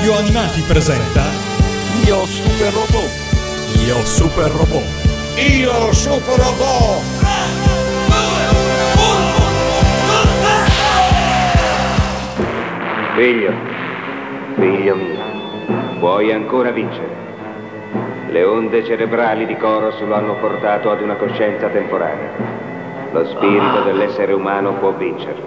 [0.00, 1.24] Radio Animati presenta
[2.06, 3.10] Io Super Robot.
[3.84, 4.82] Io Super Robot.
[5.36, 7.02] Io Super Robot.
[13.14, 13.52] Figlio,
[14.54, 17.14] figlio mio, puoi ancora vincere.
[18.30, 22.30] Le onde cerebrali di Coros lo hanno portato ad una coscienza temporanea.
[23.12, 25.44] Lo spirito dell'essere umano può vincerlo.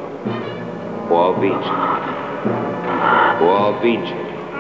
[1.07, 2.11] Può vincere.
[3.39, 4.32] Può vincere.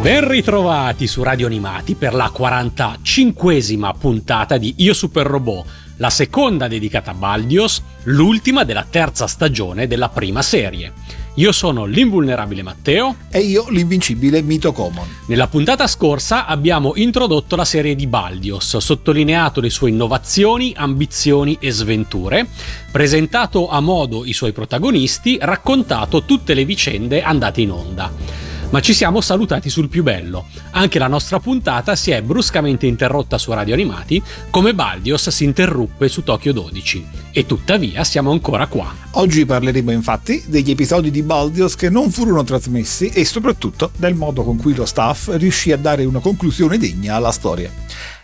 [0.00, 5.66] Ben ritrovati su Radio Animati per la 45esima puntata di Io Super Robot,
[5.98, 10.94] la seconda dedicata a Baldios, l'ultima della terza stagione della prima serie.
[11.34, 15.06] Io sono l'invulnerabile Matteo e io l'invincibile Mito Common.
[15.26, 21.70] Nella puntata scorsa abbiamo introdotto la serie di Baldios, sottolineato le sue innovazioni, ambizioni e
[21.72, 22.48] sventure,
[22.90, 28.94] presentato a modo i suoi protagonisti, raccontato tutte le vicende andate in onda ma ci
[28.94, 30.46] siamo salutati sul più bello.
[30.70, 36.08] Anche la nostra puntata si è bruscamente interrotta su Radio Animati, come Baldios si interruppe
[36.08, 37.06] su Tokyo 12.
[37.32, 38.92] E tuttavia siamo ancora qua.
[39.12, 44.42] Oggi parleremo infatti degli episodi di Baldios che non furono trasmessi e soprattutto del modo
[44.42, 47.70] con cui lo staff riuscì a dare una conclusione degna alla storia.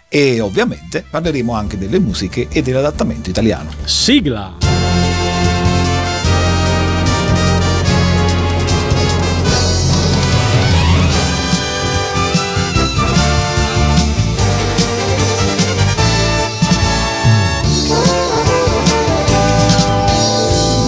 [0.08, 3.70] E ovviamente parleremo anche delle musiche e dell'adattamento italiano.
[3.84, 4.85] Sigla!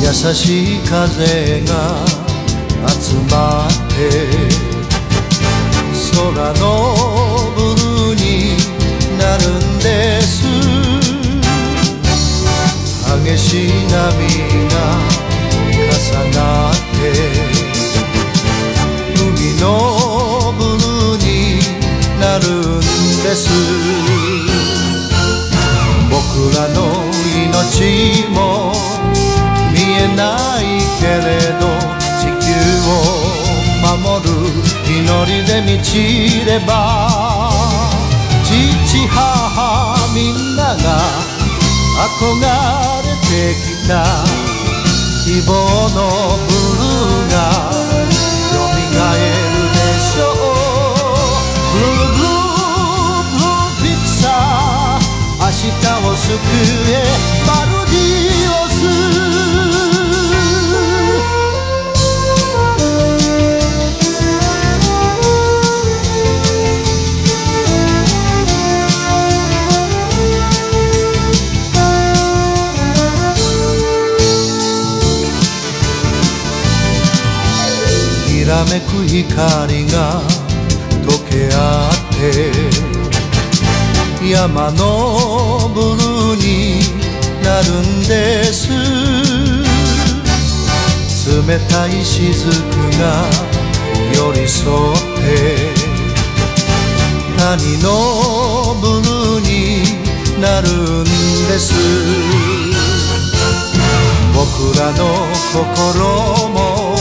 [0.08, 1.70] 優しい風が
[2.88, 3.94] 集まって
[6.12, 6.64] 空の
[7.54, 8.56] ブルーに
[9.18, 10.48] なるんです。
[13.22, 13.92] 激しい波
[14.70, 14.74] が
[15.76, 15.92] 重
[16.30, 16.38] な
[16.70, 17.12] って
[19.20, 19.66] 海の
[20.56, 21.28] ブルーに
[22.18, 23.50] なるんです。
[26.10, 26.16] 僕
[26.56, 26.78] らの
[27.44, 28.72] 命も
[29.98, 30.22] えな
[30.62, 30.64] い
[31.00, 31.28] けれ
[31.58, 31.66] ど
[32.18, 32.46] 地球
[32.86, 32.90] を
[33.82, 34.30] 守る
[34.86, 34.94] 祈
[35.26, 36.70] りで満ちれば
[38.44, 38.48] 父
[39.08, 39.14] 母
[40.14, 40.78] みんなが
[41.98, 42.38] 憧
[43.02, 43.92] れてきた
[45.24, 45.50] 希望
[45.90, 45.98] の
[46.46, 47.36] ブルーが
[48.50, 49.20] 蘇る
[49.74, 50.34] でしょう。
[51.72, 52.40] ブルーブルー
[53.32, 56.28] ブルーフィクサー明日を救
[56.88, 57.37] え
[78.48, 80.22] らめく光が
[81.04, 82.50] 溶け合って
[84.26, 86.80] 山のブルーに
[87.44, 88.70] なるんです。
[91.28, 92.48] 冷たい雫
[92.98, 93.28] が
[94.14, 95.28] 寄り添って
[97.36, 97.86] 谷の
[98.80, 99.50] ブルーに
[100.40, 101.74] なるんです。
[104.34, 105.04] 僕らの
[105.52, 106.97] 心も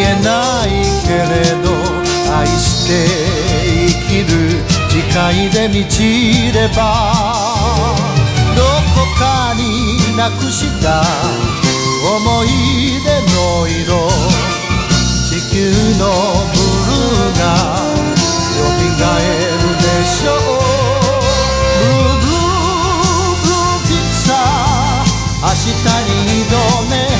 [0.00, 0.68] えない
[1.06, 1.70] けれど
[2.34, 2.90] 愛して
[3.88, 4.32] 生きる
[4.88, 6.80] 次回で満ちれば
[8.56, 8.62] ど
[8.94, 11.02] こかになくした
[12.16, 12.46] 思い
[13.04, 14.08] 出の色
[15.28, 15.56] 地球
[15.98, 16.02] の
[16.52, 17.42] ブルーが
[18.52, 18.80] 蘇る
[19.78, 20.36] でしょう。
[21.78, 22.48] ブルーブルー
[23.42, 26.50] ブルーフィクサー明日に挑
[26.90, 27.11] め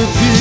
[0.00, 0.39] You.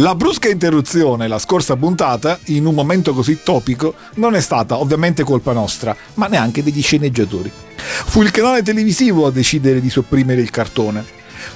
[0.00, 5.24] La brusca interruzione la scorsa puntata, in un momento così topico, non è stata ovviamente
[5.24, 7.52] colpa nostra, ma neanche degli sceneggiatori.
[7.76, 11.04] Fu il canale televisivo a decidere di sopprimere il cartone.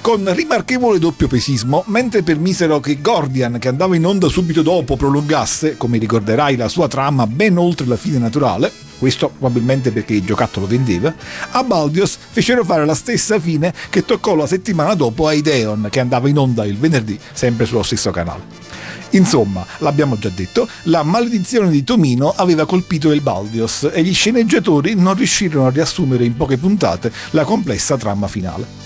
[0.01, 5.77] Con rimarchevole doppio pesismo, mentre permisero che Gordian, che andava in onda subito dopo, prolungasse,
[5.77, 10.67] come ricorderai, la sua trama ben oltre la fine naturale, questo probabilmente perché il giocattolo
[10.67, 11.13] vendeva,
[11.51, 15.99] a Baldios fecero fare la stessa fine che toccò la settimana dopo a Ideon, che
[15.99, 18.63] andava in onda il venerdì, sempre sullo stesso canale.
[19.11, 24.95] Insomma, l'abbiamo già detto, la maledizione di Tomino aveva colpito il Baldios e gli sceneggiatori
[24.95, 28.84] non riuscirono a riassumere in poche puntate la complessa trama finale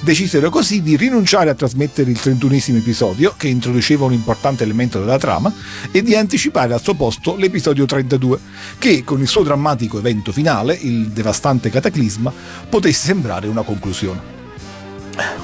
[0.00, 5.18] decisero così di rinunciare a trasmettere il 31esimo episodio, che introduceva un importante elemento della
[5.18, 5.52] trama,
[5.90, 8.38] e di anticipare al suo posto l'episodio 32,
[8.78, 12.32] che con il suo drammatico evento finale, il devastante cataclisma,
[12.68, 14.39] potesse sembrare una conclusione.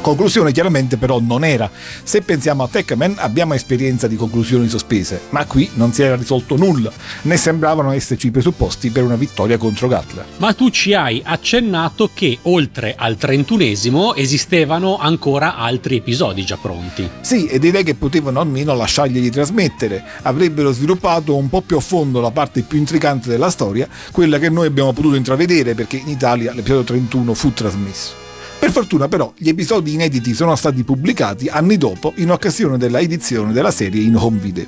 [0.00, 1.68] Conclusione chiaramente però non era.
[2.02, 6.56] Se pensiamo a Techman abbiamo esperienza di conclusioni sospese, ma qui non si era risolto
[6.56, 6.92] nulla,
[7.22, 10.24] né sembravano esserci i presupposti per una vittoria contro Gatler.
[10.36, 17.08] Ma tu ci hai accennato che oltre al trentunesimo esistevano ancora altri episodi già pronti.
[17.20, 22.20] Sì, e direi che potevano almeno lasciarglieli trasmettere, avrebbero sviluppato un po' più a fondo
[22.20, 26.52] la parte più intricante della storia, quella che noi abbiamo potuto intravedere perché in Italia
[26.52, 28.25] l'episodio 31 fu trasmesso.
[28.58, 33.52] Per fortuna però gli episodi inediti sono stati pubblicati anni dopo in occasione della edizione
[33.52, 34.66] della serie in home video.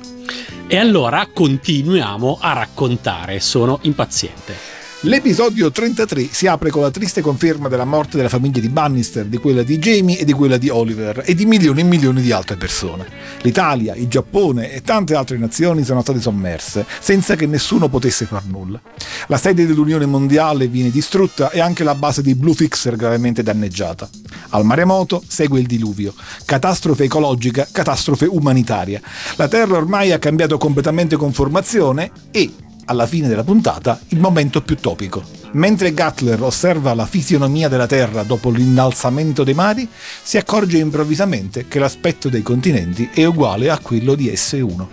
[0.67, 4.78] E allora continuiamo a raccontare, sono impaziente.
[5.03, 9.37] L'episodio 33 si apre con la triste conferma della morte della famiglia di Bannister, di
[9.37, 12.57] quella di Jamie e di quella di Oliver e di milioni e milioni di altre
[12.57, 13.07] persone.
[13.43, 18.43] L'Italia, il Giappone e tante altre nazioni sono state sommerse, senza che nessuno potesse far
[18.43, 18.81] nulla.
[19.27, 24.09] La sede dell'Unione Mondiale viene distrutta e anche la base di Blue Fixer gravemente danneggiata.
[24.49, 26.13] Al maremoto segue il diluvio.
[26.43, 28.99] Catastrofe ecologica, catastrofe umanitaria.
[29.37, 32.51] La Terra ormai ha cambiato completamente conformazione e,
[32.89, 35.23] alla fine della puntata, il momento più topico.
[35.51, 39.87] Mentre Gatler osserva la fisionomia della Terra dopo l'innalzamento dei mari,
[40.21, 44.85] si accorge improvvisamente che l'aspetto dei continenti è uguale a quello di S1.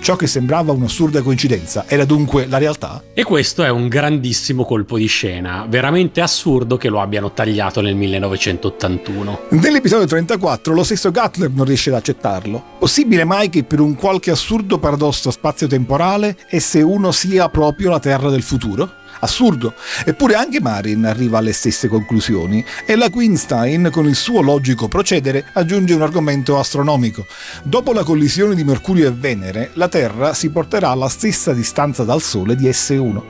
[0.00, 3.02] Ciò che sembrava un'assurda coincidenza era dunque la realtà?
[3.14, 7.94] E questo è un grandissimo colpo di scena, veramente assurdo che lo abbiano tagliato nel
[7.94, 9.40] 1981.
[9.50, 12.62] Nell'episodio 34 lo stesso Gatler non riesce ad accettarlo.
[12.78, 18.42] Possibile mai che per un qualche assurdo paradosso spazio-temporale S1 sia proprio la Terra del
[18.42, 19.00] futuro?
[19.22, 19.74] Assurdo.
[20.04, 25.44] Eppure anche Marin arriva alle stesse conclusioni e la Queenstein, con il suo logico procedere,
[25.52, 27.26] aggiunge un argomento astronomico.
[27.62, 32.20] Dopo la collisione di Mercurio e Venere, la Terra si porterà alla stessa distanza dal
[32.20, 33.22] Sole di S1.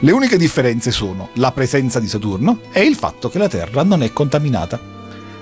[0.00, 4.02] Le uniche differenze sono la presenza di Saturno e il fatto che la Terra non
[4.02, 4.78] è contaminata.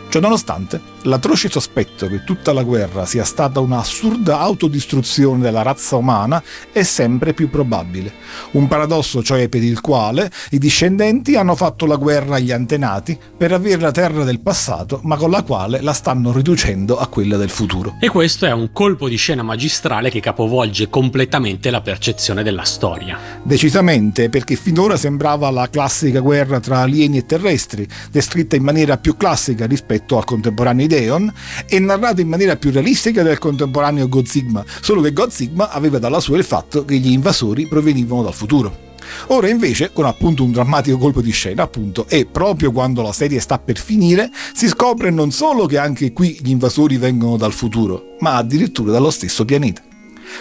[0.08, 6.82] Ciononostante, l'atroce sospetto che tutta la guerra sia stata un'assurda autodistruzione della razza umana è
[6.82, 8.12] sempre più probabile.
[8.52, 13.52] Un paradosso cioè per il quale i discendenti hanno fatto la guerra agli antenati per
[13.52, 17.50] avere la terra del passato, ma con la quale la stanno riducendo a quella del
[17.50, 17.96] futuro.
[18.00, 23.18] E questo è un colpo di scena magistrale che capovolge completamente la percezione della storia.
[23.42, 29.16] Decisamente, perché finora sembrava la classica guerra tra alieni e terrestri, descritta in maniera più
[29.16, 31.32] classica rispetto rispetto al contemporaneo Ideon
[31.66, 35.98] e narrato in maniera più realistica del contemporaneo God Sigma, solo che God Sigma aveva
[35.98, 38.90] dalla sua il fatto che gli invasori provenivano dal futuro.
[39.28, 43.40] Ora invece, con appunto un drammatico colpo di scena, appunto, e proprio quando la serie
[43.40, 48.16] sta per finire, si scopre non solo che anche qui gli invasori vengono dal futuro,
[48.20, 49.82] ma addirittura dallo stesso pianeta.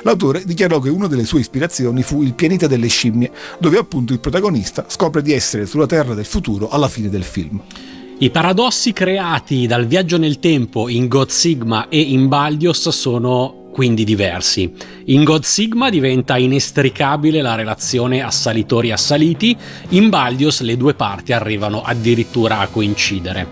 [0.04, 4.20] L'autore dichiarò che una delle sue ispirazioni fu il pianeta delle scimmie, dove appunto il
[4.20, 7.62] protagonista scopre di essere sulla Terra del futuro alla fine del film.
[8.22, 14.04] I paradossi creati dal viaggio nel tempo in God Sigma e in Baldios sono quindi
[14.04, 14.72] diversi.
[15.06, 19.58] In God Sigma diventa inestricabile la relazione assalitori-assaliti,
[19.90, 23.48] in Baldios le due parti arrivano addirittura a coincidere.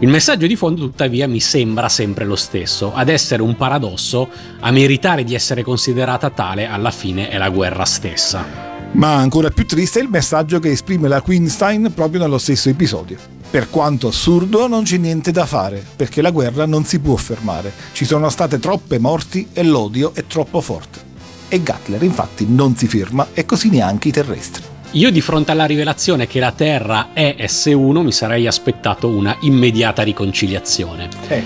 [0.00, 4.28] Il messaggio di fondo tuttavia mi sembra sempre lo stesso, ad essere un paradosso,
[4.60, 8.44] a meritare di essere considerata tale alla fine è la guerra stessa.
[8.92, 13.40] Ma ancora più triste è il messaggio che esprime la Queenstein proprio nello stesso episodio.
[13.52, 17.70] Per quanto assurdo non c'è niente da fare, perché la guerra non si può fermare.
[17.92, 21.00] Ci sono state troppe morti e l'odio è troppo forte.
[21.48, 24.62] E Gatler infatti non si ferma e così neanche i terrestri.
[24.92, 30.02] Io di fronte alla rivelazione che la Terra è S1 mi sarei aspettato una immediata
[30.02, 31.10] riconciliazione.
[31.28, 31.44] Eh,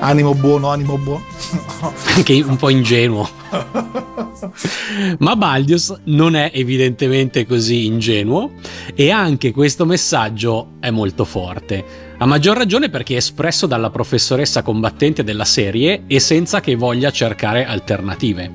[0.00, 1.24] animo buono, animo buono.
[2.16, 3.28] Anche un po' ingenuo.
[5.18, 8.52] Ma Baldius non è evidentemente così ingenuo
[8.94, 12.12] e anche questo messaggio è molto forte.
[12.18, 17.10] A maggior ragione perché è espresso dalla professoressa combattente della serie e senza che voglia
[17.10, 18.52] cercare alternative.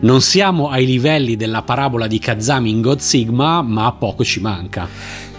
[0.00, 4.88] Non siamo ai livelli della parabola di Kazami in God Sigma, ma poco ci manca.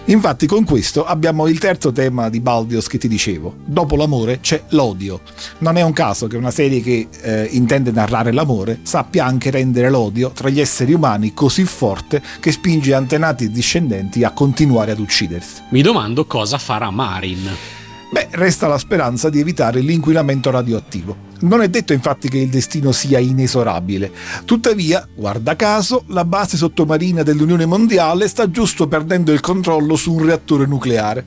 [0.06, 3.54] Infatti con questo abbiamo il terzo tema di Baldios che ti dicevo.
[3.64, 5.20] Dopo l'amore c'è l'odio.
[5.58, 9.90] Non è un caso che una serie che eh, intende narrare l'amore sappia anche rendere
[9.90, 14.98] l'odio tra gli esseri umani così forte che spinge antenati e discendenti a continuare ad
[14.98, 15.62] uccidersi.
[15.70, 17.81] Mi domando cosa farà Marin.
[18.12, 21.16] Beh, resta la speranza di evitare l'inquinamento radioattivo.
[21.40, 24.12] Non è detto infatti che il destino sia inesorabile.
[24.44, 30.26] Tuttavia, guarda caso, la base sottomarina dell'Unione Mondiale sta giusto perdendo il controllo su un
[30.26, 31.24] reattore nucleare.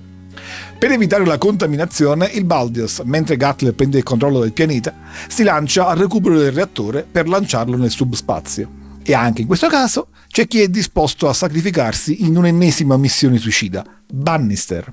[0.77, 4.93] Per evitare la contaminazione, il Baldios, mentre Gatler prende il controllo del pianeta,
[5.27, 8.69] si lancia al recupero del reattore per lanciarlo nel subspazio.
[9.01, 13.83] E anche in questo caso c'è chi è disposto a sacrificarsi in un'ennesima missione suicida,
[14.11, 14.91] Bannister.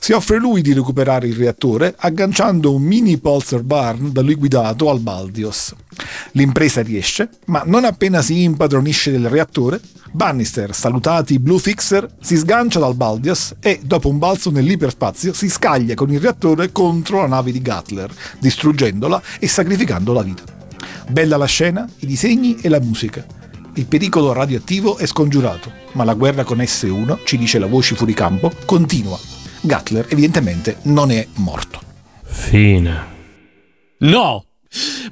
[0.00, 4.90] Si offre lui di recuperare il reattore agganciando un mini Pulsar Barn da lui guidato
[4.90, 5.74] al Baldios.
[6.32, 9.80] L'impresa riesce, ma non appena si impadronisce del reattore,
[10.12, 15.48] Bannister, salutati i Blue Fixer, si sgancia dal Baldios e, dopo un balzo nell'iperspazio, si
[15.48, 20.42] scaglia con il reattore contro la nave di Gatler, distruggendola e sacrificando la vita.
[21.08, 23.40] Bella la scena, i disegni e la musica
[23.74, 28.14] il pericolo radioattivo è scongiurato, ma la guerra con S1, ci dice la voce fuori
[28.14, 29.18] campo, continua.
[29.62, 31.80] Gatler evidentemente non è morto.
[32.22, 33.10] Fine.
[33.98, 34.44] No!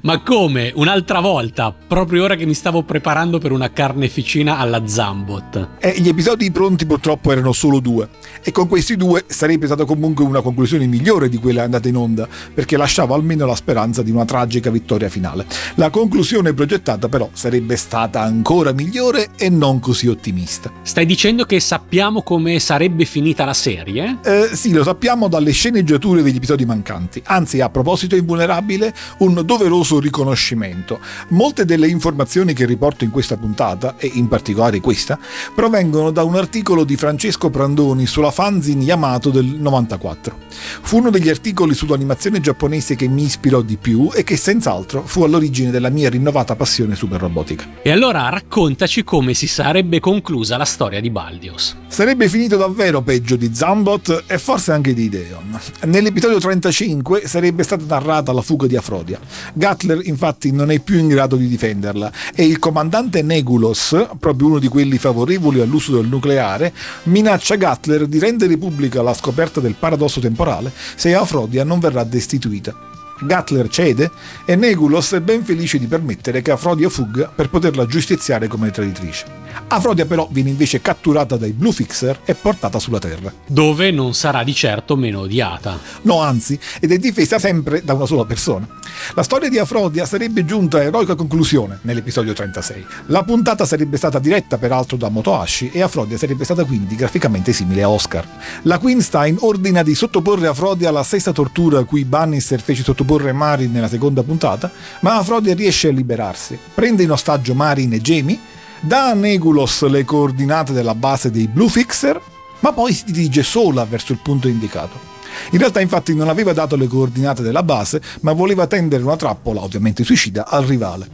[0.03, 0.71] Ma come?
[0.73, 5.69] Un'altra volta, proprio ora che mi stavo preparando per una carneficina alla Zambot.
[5.79, 8.09] E gli episodi pronti purtroppo erano solo due.
[8.41, 12.27] E con questi due sarebbe stata comunque una conclusione migliore di quella andata in onda,
[12.53, 15.45] perché lasciava almeno la speranza di una tragica vittoria finale.
[15.75, 20.71] La conclusione progettata però sarebbe stata ancora migliore e non così ottimista.
[20.81, 24.17] Stai dicendo che sappiamo come sarebbe finita la serie?
[24.23, 27.21] Eh, sì, lo sappiamo dalle sceneggiature degli episodi mancanti.
[27.25, 30.99] Anzi, a proposito invulnerabile, un doveroso riconoscimento.
[31.29, 35.19] Molte delle informazioni che riporto in questa puntata, e in particolare questa,
[35.53, 40.37] provengono da un articolo di Francesco Prandoni sulla fanzine Yamato del 94.
[40.81, 45.23] Fu uno degli articoli sull'animazione giapponese che mi ispirò di più e che senz'altro fu
[45.23, 47.67] all'origine della mia rinnovata passione super robotica.
[47.81, 51.75] E allora raccontaci come si sarebbe conclusa la storia di Baldios.
[51.87, 55.59] Sarebbe finito davvero peggio di Zambot e forse anche di Ideon.
[55.87, 59.19] Nell'episodio 35 sarebbe stata narrata la fuga di Afrodia.
[59.53, 64.59] Gatler infatti non è più in grado di difenderla e il comandante Negulos, proprio uno
[64.59, 70.19] di quelli favorevoli all'uso del nucleare, minaccia Gatler di rendere pubblica la scoperta del paradosso
[70.19, 72.90] temporale se Afrodia non verrà destituita.
[73.21, 74.11] Gatler cede
[74.45, 79.25] e Negulos è ben felice di permettere che Afrodia fugga per poterla giustiziare come traditrice.
[79.67, 83.31] Afrodia però viene invece catturata dai Blue Fixer e portata sulla Terra.
[83.45, 85.77] Dove non sarà di certo meno odiata.
[86.03, 88.67] No, anzi, ed è difesa sempre da una sola persona.
[89.13, 92.85] La storia di Afrodia sarebbe giunta a eroica conclusione nell'episodio 36.
[93.07, 97.83] La puntata sarebbe stata diretta peraltro da Motoashi e Afrodia sarebbe stata quindi graficamente simile
[97.83, 98.25] a Oscar.
[98.63, 103.71] La Queenstein ordina di sottoporre Afrodia alla stessa tortura a cui Bannister fece sottoporre Marin
[103.71, 106.57] nella seconda puntata, ma Afrodia riesce a liberarsi.
[106.73, 108.39] Prende in ostaggio Marin e Jamie
[108.79, 112.19] dà a Negulos le coordinate della base dei Blue Fixer,
[112.59, 115.09] ma poi si dirige sola verso il punto indicato.
[115.51, 119.63] In realtà infatti non aveva dato le coordinate della base, ma voleva tendere una trappola,
[119.63, 121.07] ovviamente suicida, al rivale.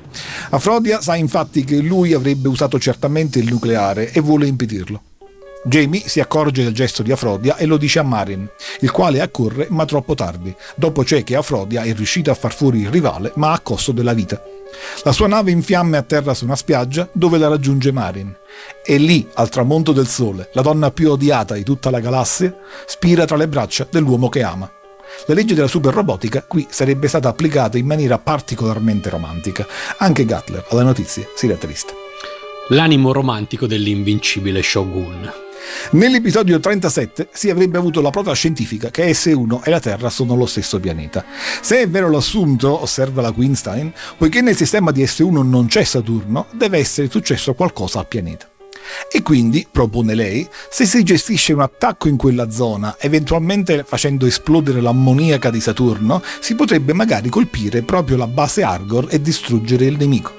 [0.50, 5.02] Afrodia sa infatti che lui avrebbe usato certamente il nucleare e vuole impedirlo.
[5.64, 8.48] Jamie si accorge del gesto di Afrodia e lo dice a Marin,
[8.80, 12.82] il quale accorre ma troppo tardi, dopo cioè che Afrodia è riuscita a far fuori
[12.82, 14.42] il rivale ma a costo della vita.
[15.04, 18.36] La sua nave in fiamme atterra su una spiaggia dove la raggiunge Marin.
[18.84, 23.26] E lì, al tramonto del sole, la donna più odiata di tutta la galassia spira
[23.26, 24.70] tra le braccia dell'uomo che ama.
[25.26, 29.66] La legge della super robotica qui sarebbe stata applicata in maniera particolarmente romantica.
[29.98, 31.94] Anche Gatler alle notizie si triste.
[32.70, 35.47] L'animo romantico dell'invincibile Shogun.
[35.92, 40.46] Nell'episodio 37 si avrebbe avuto la prova scientifica che S1 e la Terra sono lo
[40.46, 41.26] stesso pianeta.
[41.62, 46.48] Se è vero l'assunto, osserva la Queenstein, poiché nel sistema di S1 non c'è Saturno,
[46.54, 48.50] deve essere successo qualcosa al pianeta.
[49.12, 54.82] E quindi, propone lei, se si gestisce un attacco in quella zona, eventualmente facendo esplodere
[54.82, 60.34] l'ammoniaca di Saturno, si potrebbe magari colpire proprio la base Argor e distruggere il nemico.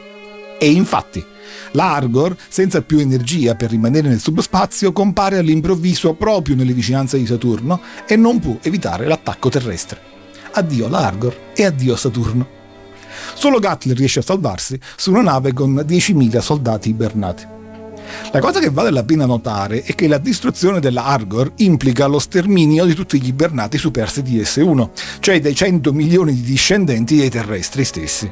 [0.58, 1.24] E infatti,
[1.72, 7.26] la Argor, senza più energia per rimanere nel subspazio, compare all'improvviso proprio nelle vicinanze di
[7.26, 10.00] Saturno e non può evitare l'attacco terrestre.
[10.52, 12.56] Addio la Argor e addio Saturno.
[13.34, 17.56] Solo Gatler riesce a salvarsi su una nave con 10.000 soldati ibernati.
[18.32, 22.18] La cosa che vale la pena notare è che la distruzione della Argor implica lo
[22.18, 24.90] sterminio di tutti gli ibernati superstiti di S1,
[25.20, 28.30] cioè dei 100 milioni di discendenti dei terrestri stessi.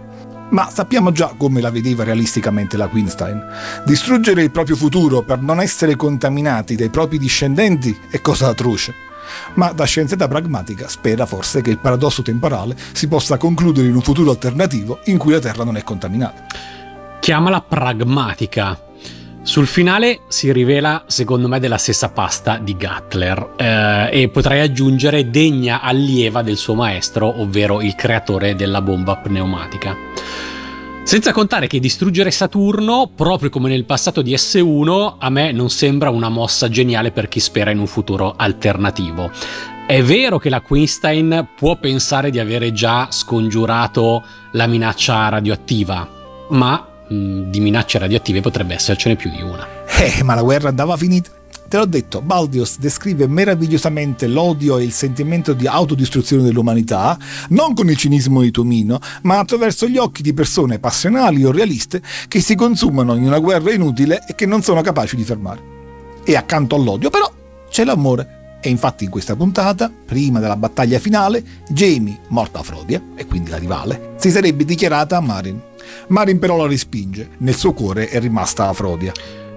[0.50, 3.44] Ma sappiamo già come la vedeva realisticamente la Queenstein.
[3.84, 8.94] Distruggere il proprio futuro per non essere contaminati dai propri discendenti è cosa atroce.
[9.54, 14.02] Ma da scienziata pragmatica spera forse che il paradosso temporale si possa concludere in un
[14.02, 16.44] futuro alternativo in cui la Terra non è contaminata.
[17.18, 18.78] Chiamala pragmatica,
[19.46, 25.30] sul finale si rivela, secondo me, della stessa pasta di Gatler eh, e potrei aggiungere
[25.30, 29.96] degna allieva del suo maestro, ovvero il creatore della bomba pneumatica.
[31.04, 36.10] Senza contare che distruggere Saturno, proprio come nel passato di S1, a me non sembra
[36.10, 39.30] una mossa geniale per chi spera in un futuro alternativo.
[39.86, 46.95] È vero che la Queenstein può pensare di avere già scongiurato la minaccia radioattiva, ma
[47.12, 49.66] Mm, di minacce radioattive potrebbe essercene più di una.
[49.98, 51.30] Eh, ma la guerra andava finita.
[51.68, 57.90] Te l'ho detto, Baldios descrive meravigliosamente l'odio e il sentimento di autodistruzione dell'umanità, non con
[57.90, 62.54] il cinismo di Tomino, ma attraverso gli occhi di persone passionali o realiste che si
[62.54, 65.74] consumano in una guerra inutile e che non sono capaci di fermare.
[66.24, 67.32] E accanto all'odio, però,
[67.68, 68.58] c'è l'amore.
[68.60, 73.50] E infatti in questa puntata, prima della battaglia finale, Jamie, morta a Frodia, e quindi
[73.50, 75.60] la rivale, si sarebbe dichiarata a Marin.
[76.08, 79.12] Marin però la respinge, nel suo cuore è rimasta Afrodia.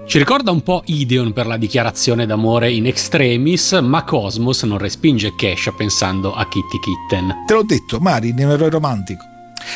[0.06, 5.34] Ci ricorda un po' Ideon per la dichiarazione d'amore in extremis, ma Cosmos non respinge
[5.36, 7.44] Cash pensando a Kitty Kitten.
[7.46, 9.22] Te l'ho detto, Marin è un eroe romantico.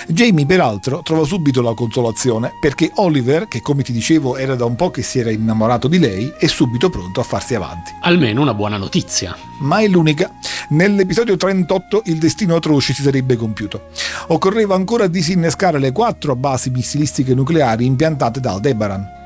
[0.08, 4.76] Jamie peraltro trova subito la consolazione perché Oliver, che come ti dicevo era da un
[4.76, 7.92] po' che si era innamorato di lei, è subito pronto a farsi avanti.
[8.00, 9.36] Almeno una buona notizia.
[9.60, 10.32] Ma è l'unica.
[10.70, 13.88] Nell'episodio 38 il destino atroce si sarebbe compiuto.
[14.28, 19.22] Occorreva ancora disinnescare le quattro basi missilistiche nucleari impiantate da Aldebaran.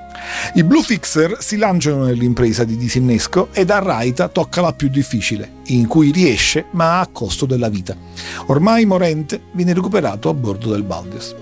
[0.55, 5.51] I Blue Fixer si lanciano nell'impresa di disinnesco ed a Raita tocca la più difficile,
[5.67, 7.97] in cui riesce ma a costo della vita.
[8.47, 11.35] Ormai morente viene recuperato a bordo del Baldius.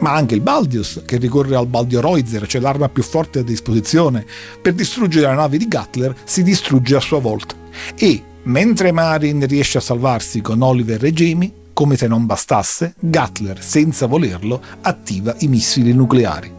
[0.00, 4.24] Ma anche il Baldius, che ricorre al Baldioroizer, cioè l'arma più forte a disposizione,
[4.62, 7.54] per distruggere la nave di Gatler, si distrugge a sua volta.
[7.96, 13.62] E, mentre Marin riesce a salvarsi con Oliver e Jamie, come se non bastasse, Gatler,
[13.62, 16.57] senza volerlo, attiva i missili nucleari.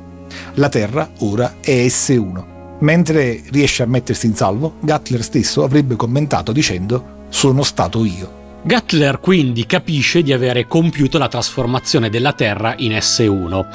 [0.56, 2.58] La Terra ora è S1.
[2.80, 8.38] Mentre riesce a mettersi in salvo, Gatler stesso avrebbe commentato dicendo sono stato io.
[8.64, 13.66] Gatler quindi capisce di avere compiuto la trasformazione della Terra in S1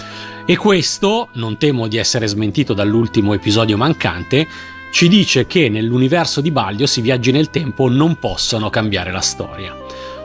[0.46, 4.46] e questo, non temo di essere smentito dall'ultimo episodio mancante,
[4.92, 9.74] ci dice che nell'universo di Baglio i viaggi nel tempo non possono cambiare la storia.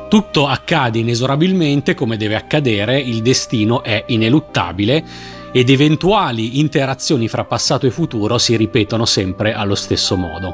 [0.10, 5.06] Tutto accade inesorabilmente come deve accadere, il destino è ineluttabile
[5.52, 10.54] ed eventuali interazioni fra passato e futuro si ripetono sempre allo stesso modo.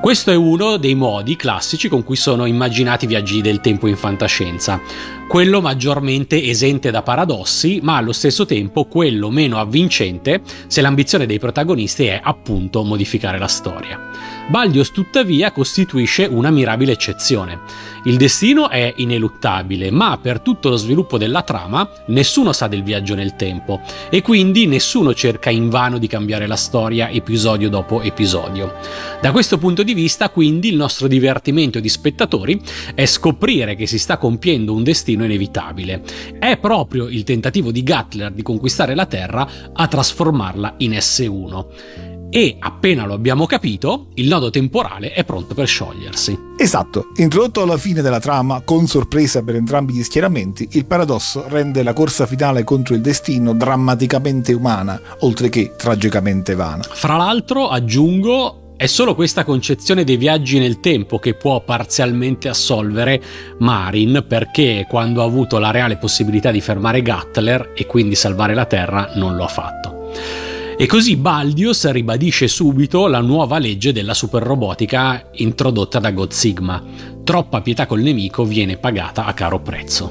[0.00, 3.96] Questo è uno dei modi classici con cui sono immaginati i viaggi del tempo in
[3.96, 4.80] fantascienza,
[5.28, 11.38] quello maggiormente esente da paradossi, ma allo stesso tempo quello meno avvincente se l'ambizione dei
[11.38, 14.31] protagonisti è appunto modificare la storia.
[14.48, 17.60] Baldios tuttavia costituisce una mirabile eccezione.
[18.04, 23.14] Il destino è ineluttabile, ma per tutto lo sviluppo della trama nessuno sa del viaggio
[23.14, 28.74] nel tempo e quindi nessuno cerca invano di cambiare la storia episodio dopo episodio.
[29.20, 32.60] Da questo punto di vista quindi il nostro divertimento di spettatori
[32.94, 36.02] è scoprire che si sta compiendo un destino inevitabile.
[36.38, 42.56] È proprio il tentativo di Gatler di conquistare la Terra a trasformarla in S1 e
[42.58, 46.38] appena lo abbiamo capito, il nodo temporale è pronto per sciogliersi.
[46.56, 51.82] Esatto, introdotto alla fine della trama, con sorpresa per entrambi gli schieramenti, il paradosso rende
[51.82, 56.82] la corsa finale contro il destino drammaticamente umana, oltre che tragicamente vana.
[56.82, 63.22] Fra l'altro, aggiungo, è solo questa concezione dei viaggi nel tempo che può parzialmente assolvere
[63.58, 68.64] Marin perché quando ha avuto la reale possibilità di fermare Gatler e quindi salvare la
[68.64, 70.51] Terra non lo ha fatto.
[70.82, 76.82] E così Baldius ribadisce subito la nuova legge della superrobotica introdotta da God Sigma.
[77.22, 80.10] Troppa pietà col nemico viene pagata a caro prezzo.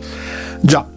[0.62, 0.89] Già,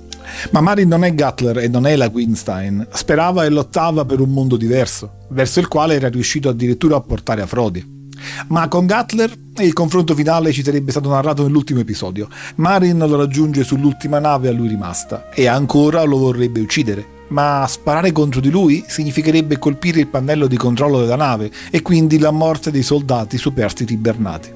[0.53, 2.87] ma Marin non è Gatler e non è la Queenstein.
[2.93, 7.43] Sperava e lottava per un mondo diverso, verso il quale era riuscito addirittura a portare
[7.43, 8.13] a Frodi.
[8.51, 12.29] Ma con Gatler il confronto finale ci sarebbe stato narrato nell'ultimo episodio.
[12.55, 18.13] Marin lo raggiunge sull'ultima nave a lui rimasta e ancora lo vorrebbe uccidere ma sparare
[18.13, 22.71] contro di lui significherebbe colpire il pannello di controllo della nave e quindi la morte
[22.71, 24.53] dei soldati superstiti ibernati.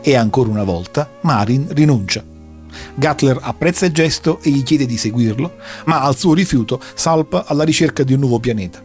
[0.00, 2.22] E ancora una volta Marin rinuncia.
[2.94, 7.64] Gatler apprezza il gesto e gli chiede di seguirlo, ma al suo rifiuto salpa alla
[7.64, 8.82] ricerca di un nuovo pianeta.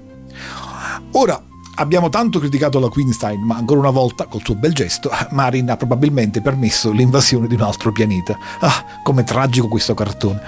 [1.12, 1.42] Ora,
[1.76, 5.78] Abbiamo tanto criticato la Queenstein, ma ancora una volta, col suo bel gesto, Marin ha
[5.78, 8.38] probabilmente permesso l'invasione di un altro pianeta.
[8.60, 10.42] Ah, com'è tragico questo cartone.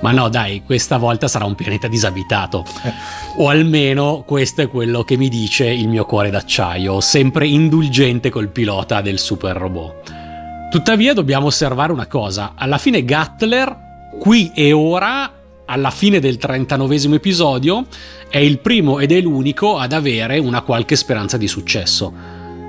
[0.00, 2.64] Ma no, dai, questa volta sarà un pianeta disabitato.
[2.82, 2.92] Eh.
[3.36, 8.48] O almeno questo è quello che mi dice il mio cuore d'acciaio, sempre indulgente col
[8.48, 10.12] pilota del super robot.
[10.70, 15.30] Tuttavia dobbiamo osservare una cosa, alla fine Gatler, qui e ora,
[15.66, 17.86] alla fine del 39 episodio,
[18.28, 22.12] è il primo ed è l'unico ad avere una qualche speranza di successo.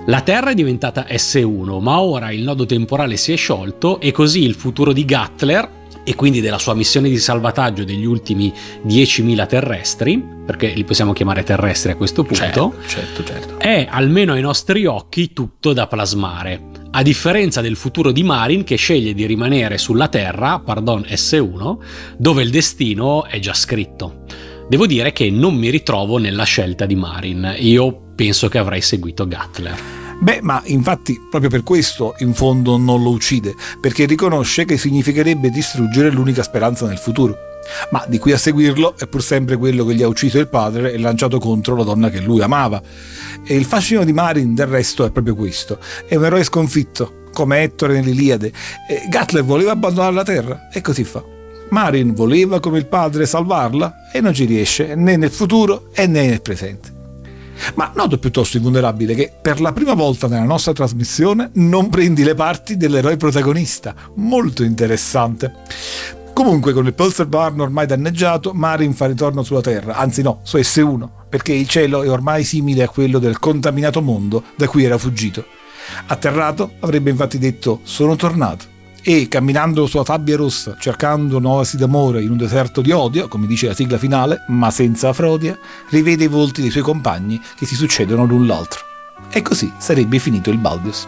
[0.07, 4.43] La Terra è diventata S1, ma ora il nodo temporale si è sciolto e così
[4.43, 8.53] il futuro di Gatler e quindi della sua missione di salvataggio degli ultimi
[8.85, 13.59] 10.000 terrestri, perché li possiamo chiamare terrestri a questo punto, certo, certo, certo.
[13.59, 16.74] è almeno ai nostri occhi tutto da plasmare.
[16.97, 21.77] A differenza del futuro di Marin che sceglie di rimanere sulla Terra, pardon S1,
[22.17, 24.23] dove il destino è già scritto.
[24.69, 27.53] Devo dire che non mi ritrovo nella scelta di Marin.
[27.57, 29.77] Io penso che avrei seguito Gatler.
[30.21, 35.49] Beh, ma infatti proprio per questo in fondo non lo uccide, perché riconosce che significherebbe
[35.49, 37.54] distruggere l'unica speranza nel futuro.
[37.91, 40.93] Ma di qui a seguirlo è pur sempre quello che gli ha ucciso il padre
[40.93, 42.81] e lanciato contro la donna che lui amava.
[43.45, 45.79] E il fascino di Marin del resto è proprio questo.
[46.07, 48.51] È un eroe sconfitto, come Ettore nell'Iliade.
[49.09, 51.23] Gatler voleva abbandonare la terra e così fa.
[51.69, 56.41] Marin voleva come il padre salvarla e non ci riesce né nel futuro né nel
[56.41, 56.93] presente.
[57.75, 62.35] Ma noto piuttosto invulnerabile che per la prima volta nella nostra trasmissione non prendi le
[62.35, 63.95] parti dell'eroe protagonista.
[64.15, 65.53] Molto interessante.
[66.35, 70.57] Comunque, con il Pulsar Barn ormai danneggiato, Marin fa ritorno sulla Terra, anzi no, su
[70.57, 74.97] S1, perché il cielo è ormai simile a quello del contaminato mondo da cui era
[74.97, 75.45] fuggito.
[76.07, 78.65] Atterrato, avrebbe infatti detto: Sono tornato
[79.01, 83.67] e camminando sulla sabbia rossa, cercando nuovi d'amore in un deserto di odio, come dice
[83.67, 85.57] la sigla finale, ma senza Afrodia,
[85.91, 88.81] rivede i volti dei suoi compagni che si succedono l'un l'altro.
[89.31, 91.07] E così sarebbe finito il Baldius.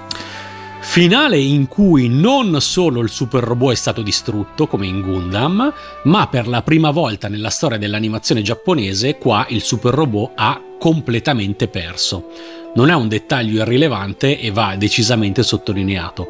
[0.90, 5.72] Finale in cui non solo il super robot è stato distrutto, come in Gundam,
[6.06, 11.68] ma per la prima volta nella storia dell'animazione giapponese, qua il super robot ha completamente
[11.68, 12.32] perso.
[12.74, 16.28] Non è un dettaglio irrilevante e va decisamente sottolineato.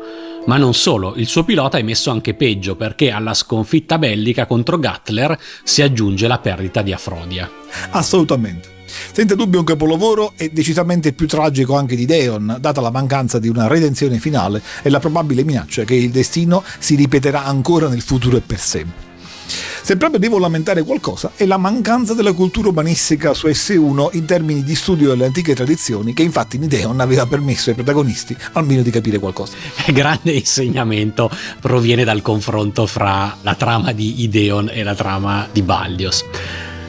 [0.48, 4.80] Ma non solo, il suo pilota è messo anche peggio perché alla sconfitta bellica contro
[4.80, 7.50] Gatler si aggiunge la perdita di Afrodia.
[7.92, 8.76] Assolutamente.
[9.12, 13.50] Senza dubbio un capolavoro e decisamente più tragico anche di Deon, data la mancanza di
[13.50, 18.38] una redenzione finale e la probabile minaccia che il destino si ripeterà ancora nel futuro
[18.38, 19.07] e per sempre.
[19.48, 24.64] Se proprio devo lamentare qualcosa è la mancanza della cultura umanistica su S1 in termini
[24.64, 29.20] di studio delle antiche tradizioni che infatti Nideon aveva permesso ai protagonisti almeno di capire
[29.20, 29.56] qualcosa.
[29.88, 31.30] Grande insegnamento
[31.60, 36.26] proviene dal confronto fra la trama di Ideon e la trama di Baldios.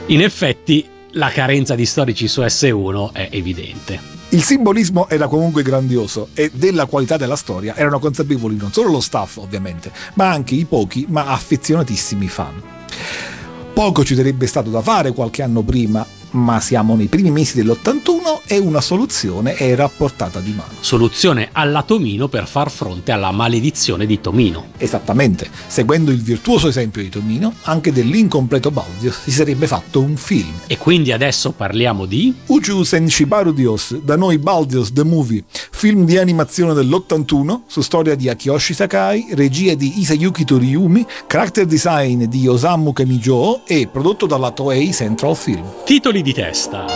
[0.07, 4.18] In effetti la carenza di storici su S1 è evidente.
[4.31, 8.99] Il simbolismo era comunque grandioso e della qualità della storia erano consapevoli non solo lo
[8.99, 12.61] staff ovviamente, ma anche i pochi ma affezionatissimi fan.
[13.73, 18.41] Poco ci sarebbe stato da fare qualche anno prima ma siamo nei primi mesi dell'81
[18.45, 20.73] e una soluzione era a portata di mano.
[20.79, 24.67] Soluzione alla Tomino per far fronte alla maledizione di Tomino.
[24.77, 30.53] Esattamente, seguendo il virtuoso esempio di Tomino, anche dell'incompleto Baldio si sarebbe fatto un film.
[30.67, 36.17] E quindi adesso parliamo di Uchu Senshibaru Dios, da noi Baldios The Movie, film di
[36.17, 42.93] animazione dell'81 su storia di Akiyoshi Sakai, regia di Isayuki Toriumi, character design di Osamu
[42.93, 45.65] Kamijo e prodotto dalla Toei Central Film.
[45.85, 46.86] Titoli di testa.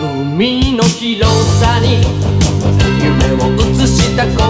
[0.00, 1.24] Umi no 広
[1.60, 2.00] さに
[3.02, 4.41] 夢を映した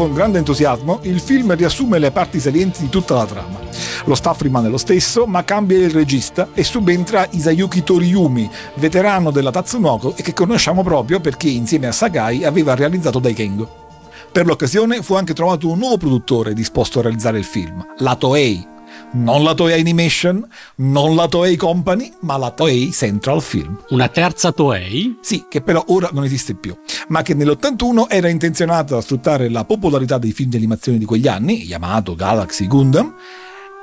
[0.00, 3.58] con grande entusiasmo, il film riassume le parti salienti di tutta la trama.
[4.06, 9.50] Lo staff rimane lo stesso, ma cambia il regista e subentra Isayuki Toriyumi, veterano della
[9.50, 13.88] Tatsunoko e che conosciamo proprio perché insieme a Sakai aveva realizzato Daikengo.
[14.32, 18.66] Per l'occasione fu anche trovato un nuovo produttore disposto a realizzare il film, la Toei.
[19.12, 20.46] Non la Toei Animation,
[20.76, 23.76] non la Toei Company, ma la Toei Central Film.
[23.88, 25.18] Una terza Toei?
[25.20, 29.64] Sì, che però ora non esiste più, ma che nell'81 era intenzionata a sfruttare la
[29.64, 33.12] popolarità dei film di animazione di quegli anni, Yamato, Galaxy, Gundam,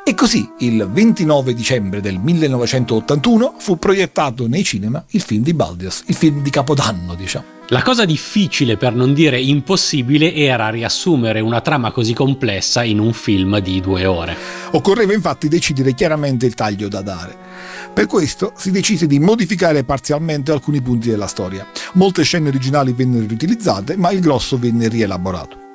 [0.08, 6.04] e così, il 29 dicembre del 1981, fu proiettato nei cinema il film di Baldios,
[6.06, 7.44] il film di Capodanno, diciamo.
[7.68, 13.12] La cosa difficile, per non dire impossibile, era riassumere una trama così complessa in un
[13.12, 14.38] film di due ore.
[14.72, 17.36] Occorreva infatti decidere chiaramente il taglio da dare.
[17.94, 21.68] Per questo si decise di modificare parzialmente alcuni punti della storia.
[21.96, 25.67] Molte scene originali vennero riutilizzate, ma il grosso venne rielaborato.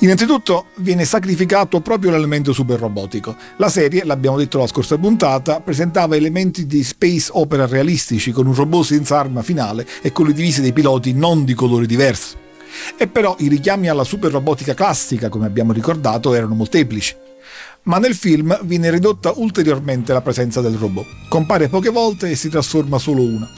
[0.00, 3.34] Innanzitutto viene sacrificato proprio l'elemento super robotico.
[3.56, 8.54] La serie, l'abbiamo detto la scorsa puntata, presentava elementi di space opera realistici con un
[8.54, 12.36] robot senza arma finale e con le divise dei piloti non di colori diversi.
[12.96, 17.16] E però i richiami alla super robotica classica, come abbiamo ricordato, erano molteplici.
[17.82, 21.06] Ma nel film viene ridotta ulteriormente la presenza del robot.
[21.28, 23.50] Compare poche volte e si trasforma solo una.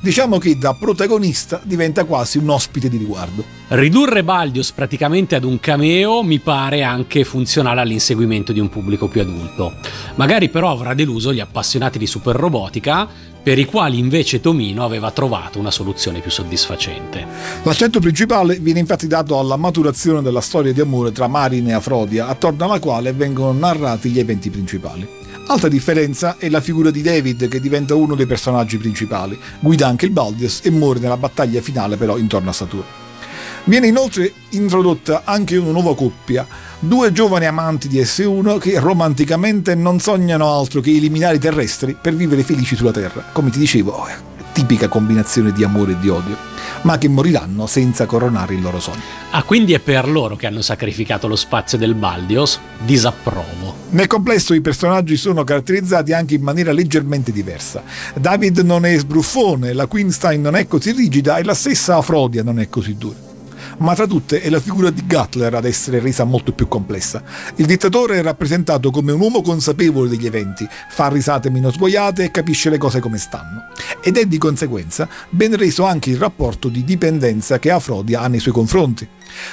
[0.00, 3.44] Diciamo che da protagonista diventa quasi un ospite di riguardo.
[3.68, 9.20] Ridurre Baldius praticamente ad un cameo mi pare anche funzionale all'inseguimento di un pubblico più
[9.20, 9.74] adulto.
[10.14, 13.08] Magari però avrà deluso gli appassionati di super robotica,
[13.42, 17.26] per i quali invece Tomino aveva trovato una soluzione più soddisfacente.
[17.64, 22.28] L'accento principale viene infatti dato alla maturazione della storia di amore tra Marin e Afrodia,
[22.28, 25.17] attorno alla quale vengono narrati gli eventi principali.
[25.50, 30.04] Altra differenza è la figura di David che diventa uno dei personaggi principali, guida anche
[30.04, 32.84] il Baldius e muore nella battaglia finale però intorno a Saturno.
[33.64, 36.46] Viene inoltre introdotta anche una nuova coppia,
[36.78, 42.14] due giovani amanti di S1 che romanticamente non sognano altro che eliminare i terrestri per
[42.14, 43.24] vivere felici sulla Terra.
[43.32, 44.06] Come ti dicevo,
[44.52, 46.36] tipica combinazione di amore e di odio,
[46.82, 49.00] ma che moriranno senza coronare il loro sogno.
[49.30, 52.60] Ah, quindi è per loro che hanno sacrificato lo spazio del Baldios?
[52.84, 53.67] Disapprovo.
[53.90, 57.82] Nel complesso i personaggi sono caratterizzati anche in maniera leggermente diversa.
[58.14, 62.60] David non è sbruffone, la Queenstein non è così rigida e la stessa Afrodia non
[62.60, 63.27] è così dura
[63.78, 67.22] ma tra tutte è la figura di Gutler ad essere resa molto più complessa.
[67.56, 72.30] Il dittatore è rappresentato come un uomo consapevole degli eventi, fa risate meno svogliate e
[72.30, 73.66] capisce le cose come stanno.
[74.02, 78.40] Ed è di conseguenza ben reso anche il rapporto di dipendenza che Afrodia ha nei
[78.40, 79.08] suoi confronti.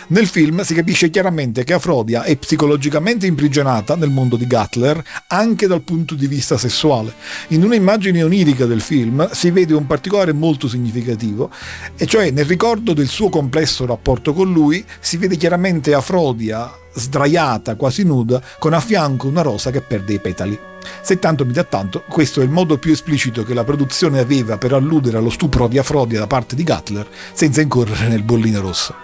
[0.08, 5.68] Nel film si capisce chiaramente che Afrodia è psicologicamente imprigionata nel mondo di Gutler anche
[5.68, 7.14] dal punto di vista sessuale.
[7.50, 11.52] In un'immagine onirica del film si vede un particolare molto significativo,
[11.98, 17.75] e cioè nel ricordo del suo complesso rapporto con lui si vede chiaramente Afrodia sdraiata,
[17.75, 20.58] quasi nuda, con a fianco una rosa che perde i petali.
[21.01, 24.58] Se tanto mi dà tanto, questo è il modo più esplicito che la produzione aveva
[24.58, 28.95] per alludere allo stupro di Afrodia da parte di Gutler, senza incorrere nel bollino rosso.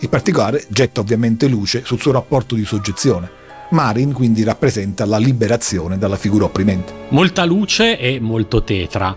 [0.00, 3.40] In particolare getta ovviamente luce sul suo rapporto di soggezione.
[3.70, 6.92] Marin quindi rappresenta la liberazione dalla figura opprimente.
[7.10, 9.14] Molta luce e molto tetra,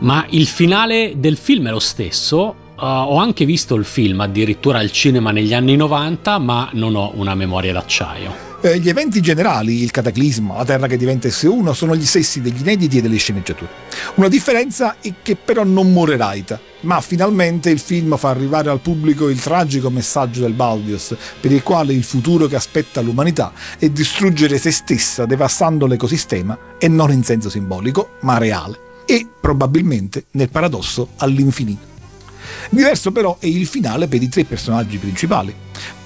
[0.00, 2.63] ma il finale del film è lo stesso.
[2.76, 7.12] Uh, ho anche visto il film addirittura al cinema negli anni 90, ma non ho
[7.14, 8.52] una memoria d'acciaio.
[8.62, 12.60] Eh, gli eventi generali, il cataclisma, la Terra che diventa S1, sono gli stessi degli
[12.60, 13.70] inediti e delle sceneggiature.
[14.14, 18.80] Una differenza è che però non muore Raita, ma finalmente il film fa arrivare al
[18.80, 23.88] pubblico il tragico messaggio del Baldios, per il quale il futuro che aspetta l'umanità è
[23.88, 30.48] distruggere se stessa devastando l'ecosistema, e non in senso simbolico, ma reale, e probabilmente nel
[30.48, 31.93] paradosso all'infinito.
[32.70, 35.54] Diverso però è il finale per i tre personaggi principali.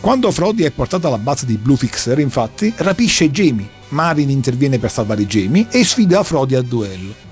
[0.01, 3.77] Quando Frodi è portato alla base di Blue Fixer, infatti, rapisce Jamie.
[3.91, 7.28] Marin interviene per salvare Jamie e sfida Frodi a duello.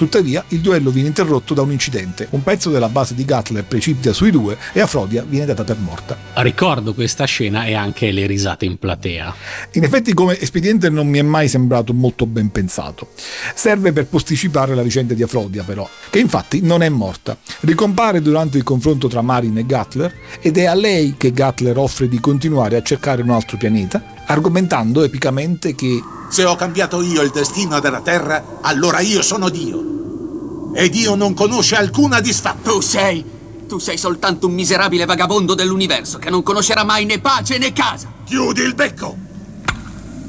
[0.00, 2.26] Tuttavia, il duello viene interrotto da un incidente.
[2.30, 6.16] Un pezzo della base di Gatler precipita sui due e Afrodia viene data per morta.
[6.36, 9.34] Ricordo questa scena e anche le risate in platea.
[9.72, 13.08] In effetti, come espediente, non mi è mai sembrato molto ben pensato.
[13.54, 17.36] Serve per posticipare la vicenda di Afrodia, però, che infatti non è morta.
[17.60, 22.08] Ricompare durante il confronto tra Marin e Gatler ed è a lei che Gatler offre
[22.08, 27.30] di continuare a cercare un altro pianeta, argomentando epicamente che se ho cambiato io il
[27.30, 29.89] destino della Terra, allora io sono Dio.
[30.72, 32.70] E Dio non conosce alcuna disfatta.
[32.70, 33.38] Tu sei...
[33.68, 38.12] Tu sei soltanto un miserabile vagabondo dell'universo che non conoscerà mai né pace né casa.
[38.24, 39.16] Chiudi il becco!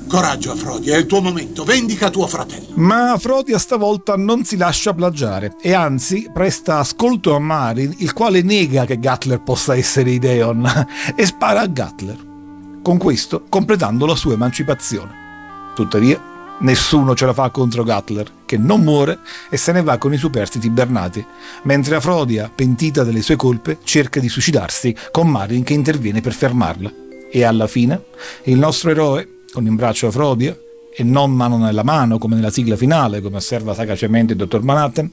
[0.08, 1.64] Coraggio, Afrodia, è il tuo momento.
[1.64, 2.74] Vendica tuo fratello.
[2.76, 8.42] Ma Afrodia stavolta non si lascia plagiare e anzi presta ascolto a Marin, il quale
[8.42, 12.30] nega che Gatler possa essere Ideon e spara a Gatler.
[12.84, 15.12] con questo completando la sua emancipazione.
[15.76, 16.22] Tuttavia,
[16.62, 19.20] nessuno ce la fa contro Gatler, che non muore
[19.50, 21.24] e se ne va con i superstiti bernati,
[21.64, 26.92] mentre Afrodia, pentita delle sue colpe, cerca di suicidarsi con Marin che interviene per fermarla.
[27.32, 28.06] E alla fine,
[28.44, 30.58] il nostro eroe, con in braccio Afrodia,
[30.94, 35.10] e non mano nella mano come nella sigla finale, come osserva sagacemente il dottor Manhattan,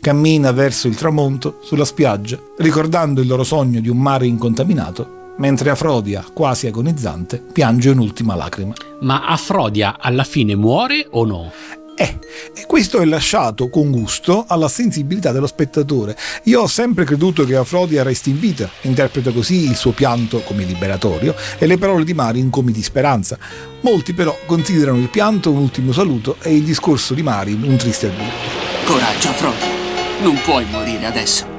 [0.00, 5.70] cammina verso il tramonto sulla spiaggia, ricordando il loro sogno di un mare incontaminato mentre
[5.70, 8.74] Afrodia, quasi agonizzante, piange un'ultima lacrima.
[9.00, 11.52] Ma Afrodia alla fine muore o no?
[11.96, 12.18] Eh,
[12.54, 16.16] e questo è lasciato con gusto alla sensibilità dello spettatore.
[16.44, 20.64] Io ho sempre creduto che Afrodia resti in vita, interpreta così il suo pianto come
[20.64, 23.36] liberatorio e le parole di Marin come di speranza.
[23.82, 28.06] Molti però considerano il pianto un ultimo saluto e il discorso di Marin un triste
[28.06, 28.24] addio.
[28.84, 29.66] Coraggio, Afrodia.
[30.22, 31.49] Non puoi morire adesso.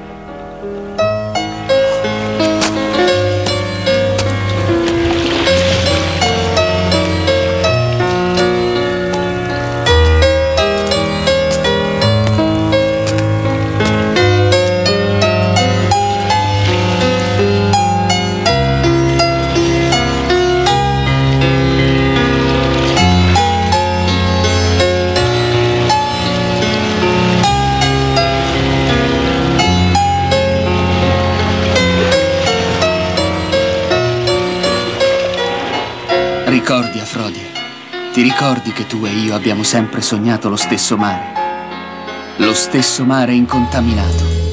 [38.13, 42.35] ti ricordi che tu e io abbiamo sempre sognato lo stesso mare?
[42.37, 44.47] Lo stesso mare incontaminato.「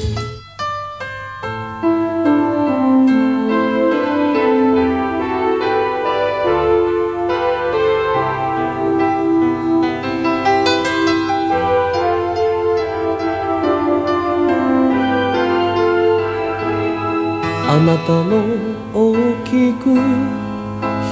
[17.67, 18.45] あなたの
[18.93, 20.38] 大きく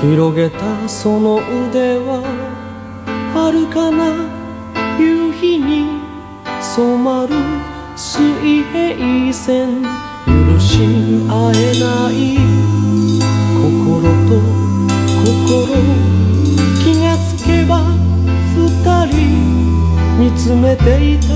[0.00, 2.22] 広げたその腕は
[3.34, 4.14] 遥かな
[4.96, 6.00] 夕日に
[6.62, 7.34] 染まる
[7.96, 10.78] 水平線許し
[11.28, 12.38] 合えない
[13.59, 14.38] 心と
[15.26, 15.82] 心
[16.78, 17.82] 気がつけば
[18.55, 18.57] 二
[19.11, 19.18] 人
[20.20, 21.26] 見つめていた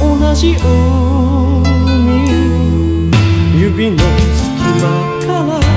[0.00, 0.66] 同じ海
[3.56, 4.50] 指の隙
[4.82, 4.88] 間
[5.26, 5.69] から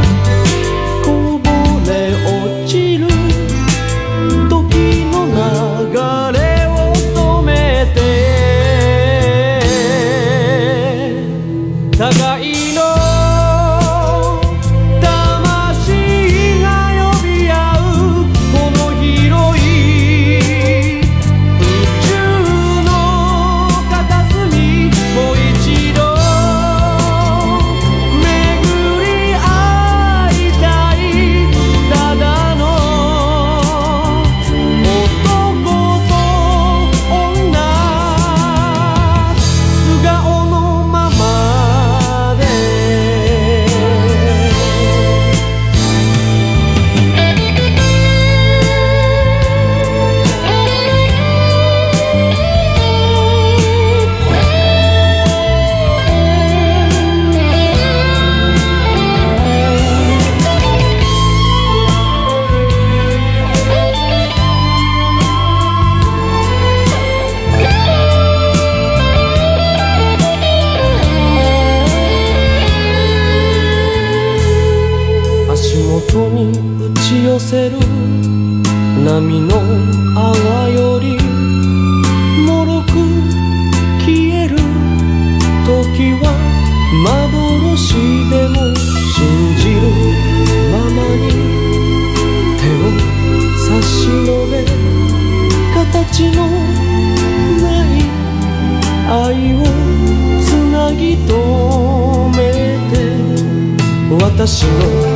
[104.44, 105.13] 那时。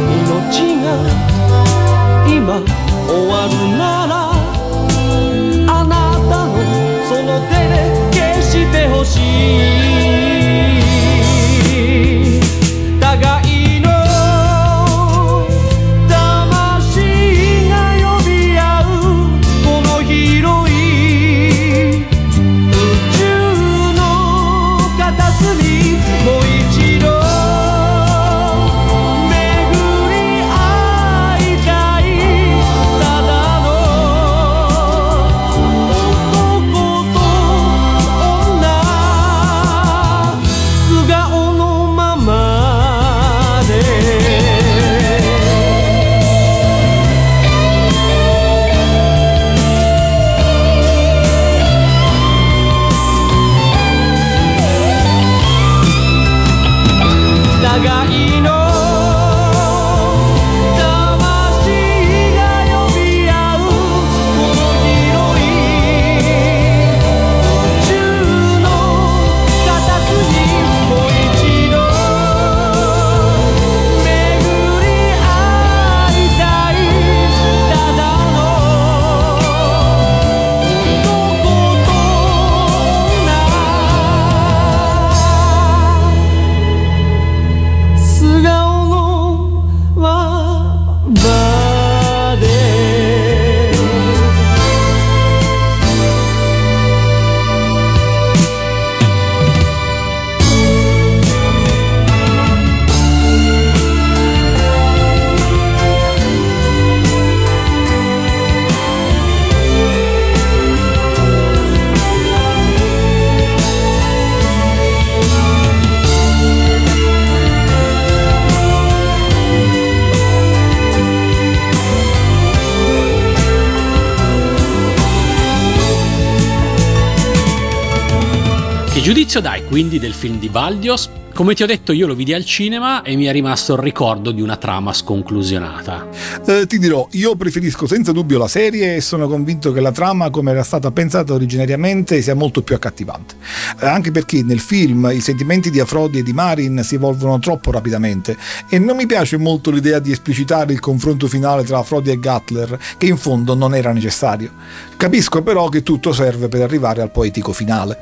[130.18, 131.17] Film di Baldios?
[131.38, 134.32] Come ti ho detto, io lo vidi al cinema e mi è rimasto il ricordo
[134.32, 136.10] di una trama sconclusionata.
[136.44, 140.32] Eh, ti dirò, io preferisco senza dubbio la serie e sono convinto che la trama,
[140.32, 143.36] come era stata pensata originariamente, sia molto più accattivante.
[143.80, 147.70] Eh, anche perché nel film i sentimenti di Afrodie e di Marin si evolvono troppo
[147.70, 148.36] rapidamente
[148.68, 152.80] e non mi piace molto l'idea di esplicitare il confronto finale tra Afrodie e Gatler,
[152.98, 154.54] che in fondo non era necessario.
[154.98, 158.00] Capisco però che tutto serve per arrivare al poetico finale.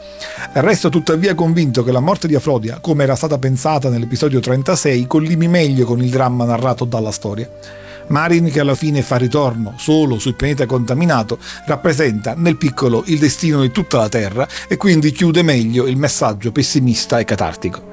[0.54, 5.48] Resto tuttavia convinto che la morte di Afrodia, come era stata pensata nell'episodio 36, collimi
[5.48, 7.50] meglio con il dramma narrato dalla storia.
[8.08, 13.62] Marin, che alla fine fa ritorno solo sul pianeta contaminato, rappresenta nel piccolo il destino
[13.62, 17.84] di tutta la Terra e quindi chiude meglio il messaggio pessimista e catartico.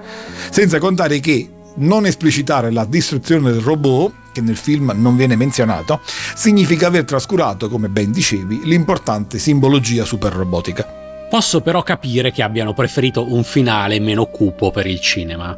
[0.51, 6.01] Senza contare che non esplicitare la distruzione del robot, che nel film non viene menzionato,
[6.35, 11.02] significa aver trascurato, come ben dicevi, l'importante simbologia superrobotica.
[11.33, 15.57] Posso però capire che abbiano preferito un finale meno cupo per il cinema.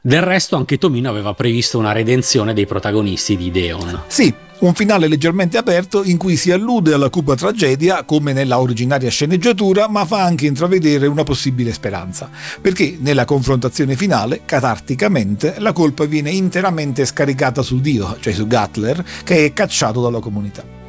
[0.00, 4.04] Del resto anche Tomino aveva previsto una redenzione dei protagonisti di Deon.
[4.06, 9.10] Sì, un finale leggermente aperto in cui si allude alla cupa tragedia come nella originaria
[9.10, 16.06] sceneggiatura, ma fa anche intravedere una possibile speranza, perché nella confrontazione finale, catarticamente, la colpa
[16.06, 20.80] viene interamente scaricata sul dio, cioè su Gatler, che è cacciato dalla comunità.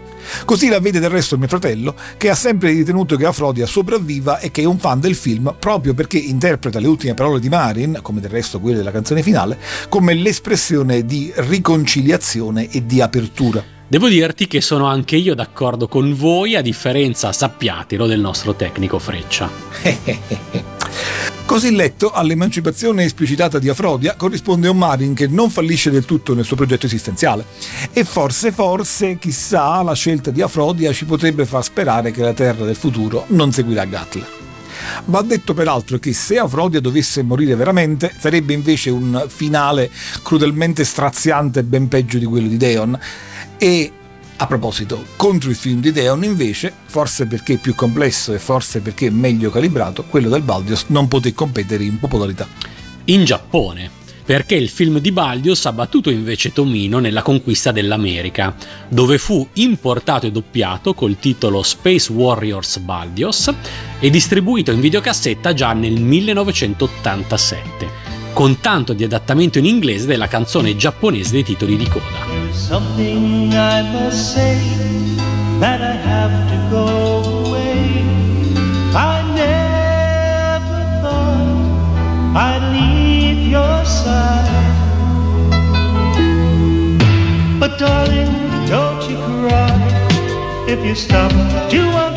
[0.46, 4.52] Così la vede del resto mio fratello, che ha sempre ritenuto che Afrodia sopravviva e
[4.52, 8.22] che è un fan del film proprio perché interpreta le ultime parole di Marin, come
[8.22, 9.58] del resto quelle della canzone finale,
[9.90, 13.64] come l'espressione di riconciliazione e di apertura.
[13.88, 18.98] Devo dirti che sono anche io d'accordo con voi, a differenza, sappiatelo, del nostro tecnico
[18.98, 19.50] Freccia.
[21.46, 26.46] Così letto, all'emancipazione esplicitata di Afrodia corrisponde un Marin che non fallisce del tutto nel
[26.46, 27.46] suo progetto esistenziale.
[27.92, 32.66] E forse, forse, chissà, la scelta di Afrodia ci potrebbe far sperare che la Terra
[32.66, 34.42] del futuro non seguirà Gatler.
[35.06, 39.92] Va detto peraltro che se Afrodia dovesse morire veramente, sarebbe invece un finale
[40.24, 43.00] crudelmente straziante ben peggio di quello di Deon.
[43.58, 43.92] E
[44.38, 49.10] a proposito, contro il film di Deon invece, forse perché più complesso e forse perché
[49.10, 52.48] meglio calibrato, quello del Baldios non poté competere in popolarità.
[53.06, 53.90] In Giappone,
[54.26, 58.56] perché il film di Baldios ha battuto invece Tomino nella conquista dell'America,
[58.88, 63.54] dove fu importato e doppiato col titolo Space Warriors Baldios
[64.00, 68.03] e distribuito in videocassetta già nel 1987
[68.34, 72.32] con tanto di adattamento in inglese della canzone giapponese dei titoli di coda.
[82.36, 84.50] I leave your side.
[87.60, 88.34] But darling,
[88.66, 89.70] don't you cry
[90.68, 91.32] if you stop
[91.70, 92.13] to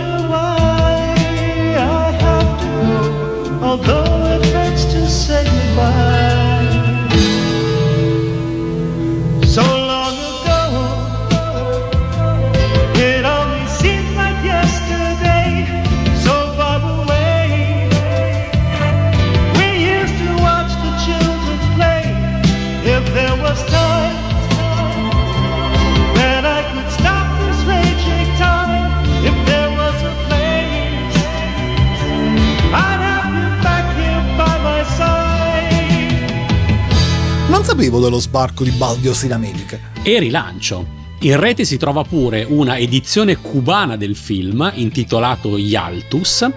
[37.76, 39.78] sapevo dello sbarco di Baldios in America.
[40.02, 40.86] E rilancio.
[41.20, 46.48] In rete si trova pure una edizione cubana del film intitolato Yaltus,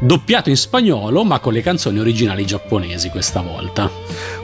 [0.00, 3.90] doppiato in spagnolo ma con le canzoni originali giapponesi questa volta.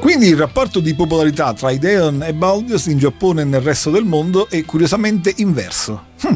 [0.01, 4.05] Quindi il rapporto di popolarità tra Ideon e Baldios in Giappone e nel resto del
[4.05, 6.09] mondo è curiosamente inverso.
[6.21, 6.35] Hm.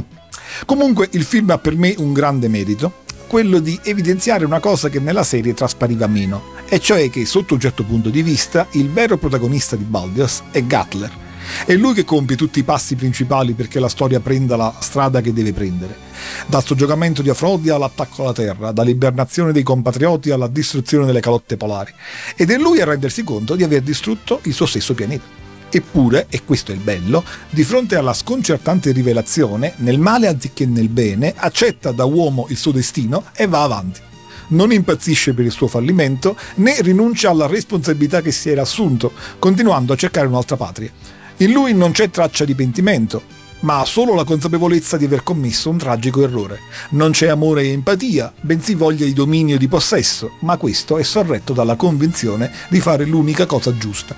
[0.64, 5.00] Comunque il film ha per me un grande merito, quello di evidenziare una cosa che
[5.00, 9.18] nella serie traspariva meno, e cioè che sotto un certo punto di vista il vero
[9.18, 11.10] protagonista di Baldios è Gatler.
[11.66, 15.34] È lui che compie tutti i passi principali perché la storia prenda la strada che
[15.34, 15.94] deve prendere.
[16.46, 21.92] Dal soggiogamento di Afrodia all'attacco alla Terra, dall'ibernazione dei compatrioti alla distruzione delle calotte polari.
[22.36, 25.24] Ed è lui a rendersi conto di aver distrutto il suo stesso pianeta.
[25.68, 30.88] Eppure, e questo è il bello, di fronte alla sconcertante rivelazione, nel male anziché nel
[30.88, 34.10] bene, accetta da uomo il suo destino e va avanti.
[34.48, 39.92] Non impazzisce per il suo fallimento né rinuncia alla responsabilità che si era assunto, continuando
[39.92, 40.90] a cercare un'altra patria.
[41.38, 43.22] In lui non c'è traccia di pentimento,
[43.60, 46.60] ma solo la consapevolezza di aver commesso un tragico errore.
[46.90, 51.02] Non c'è amore e empatia, bensì voglia di dominio e di possesso, ma questo è
[51.02, 54.14] sorretto dalla convinzione di fare l'unica cosa giusta.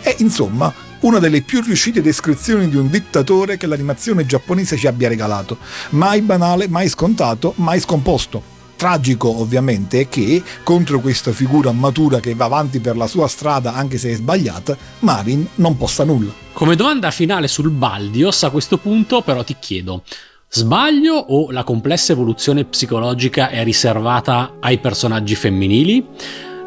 [0.00, 5.08] È insomma una delle più riuscite descrizioni di un dittatore che l'animazione giapponese ci abbia
[5.08, 5.58] regalato.
[5.90, 8.56] Mai banale, mai scontato, mai scomposto.
[8.78, 13.74] Tragico ovviamente è che contro questa figura matura che va avanti per la sua strada
[13.74, 16.32] anche se è sbagliata, Marin non possa nulla.
[16.52, 20.04] Come domanda finale sul Baldios, a questo punto però ti chiedo,
[20.48, 26.06] sbaglio o la complessa evoluzione psicologica è riservata ai personaggi femminili?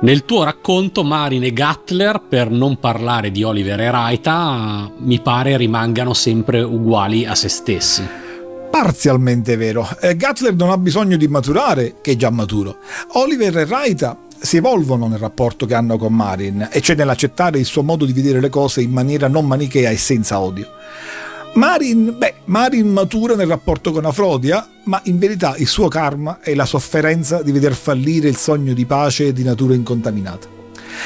[0.01, 5.55] Nel tuo racconto Marin e Gatler, per non parlare di Oliver e Raita, mi pare
[5.55, 8.20] rimangano sempre uguali a se stessi.
[8.81, 9.87] Parzialmente vero.
[9.99, 12.77] Eh, Gatler non ha bisogno di maturare, che è già maturo.
[13.11, 17.65] Oliver e Raita si evolvono nel rapporto che hanno con Marin, e cioè nell'accettare il
[17.65, 20.67] suo modo di vedere le cose in maniera non manichea e senza odio.
[21.53, 26.55] Marin, beh, Marin matura nel rapporto con Afrodia, ma in verità il suo karma è
[26.55, 30.47] la sofferenza di veder fallire il sogno di pace di natura incontaminata.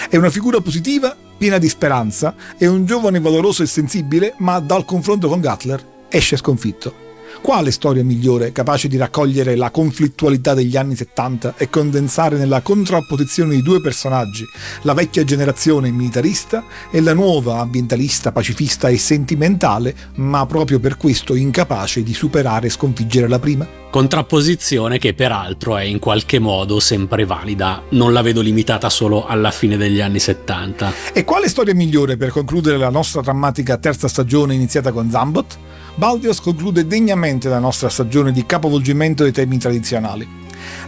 [0.10, 4.86] È una figura positiva, piena di speranza, è un giovane valoroso e sensibile, ma dal
[4.86, 7.04] confronto con Gatler esce sconfitto.
[7.42, 13.56] Quale storia migliore capace di raccogliere la conflittualità degli anni 70 e condensare nella contrapposizione
[13.56, 14.44] di due personaggi,
[14.82, 21.36] la vecchia generazione militarista e la nuova ambientalista, pacifista e sentimentale, ma proprio per questo
[21.36, 23.68] incapace di superare e sconfiggere la prima?
[23.90, 29.52] Contrapposizione che peraltro è in qualche modo sempre valida, non la vedo limitata solo alla
[29.52, 30.92] fine degli anni 70.
[31.14, 35.58] E quale storia migliore per concludere la nostra drammatica terza stagione iniziata con Zambot?
[35.98, 40.28] Baldios conclude degnamente la nostra stagione di capovolgimento dei temi tradizionali.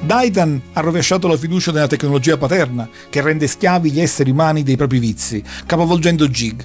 [0.02, 4.76] Daitan ha rovesciato la fiducia nella tecnologia paterna, che rende schiavi gli esseri umani dei
[4.76, 6.62] propri vizi, capovolgendo Jig.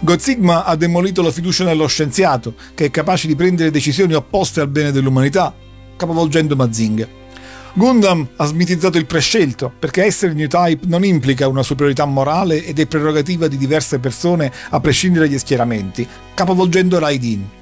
[0.00, 4.60] God Sigma ha demolito la fiducia nello scienziato, che è capace di prendere decisioni opposte
[4.60, 5.54] al bene dell'umanità,
[5.96, 7.06] capovolgendo Mazinga.
[7.74, 12.80] Gundam ha smitizzato il prescelto, perché essere new type non implica una superiorità morale ed
[12.80, 16.04] è prerogativa di diverse persone a prescindere dagli schieramenti,
[16.34, 17.58] capovolgendo Raidin.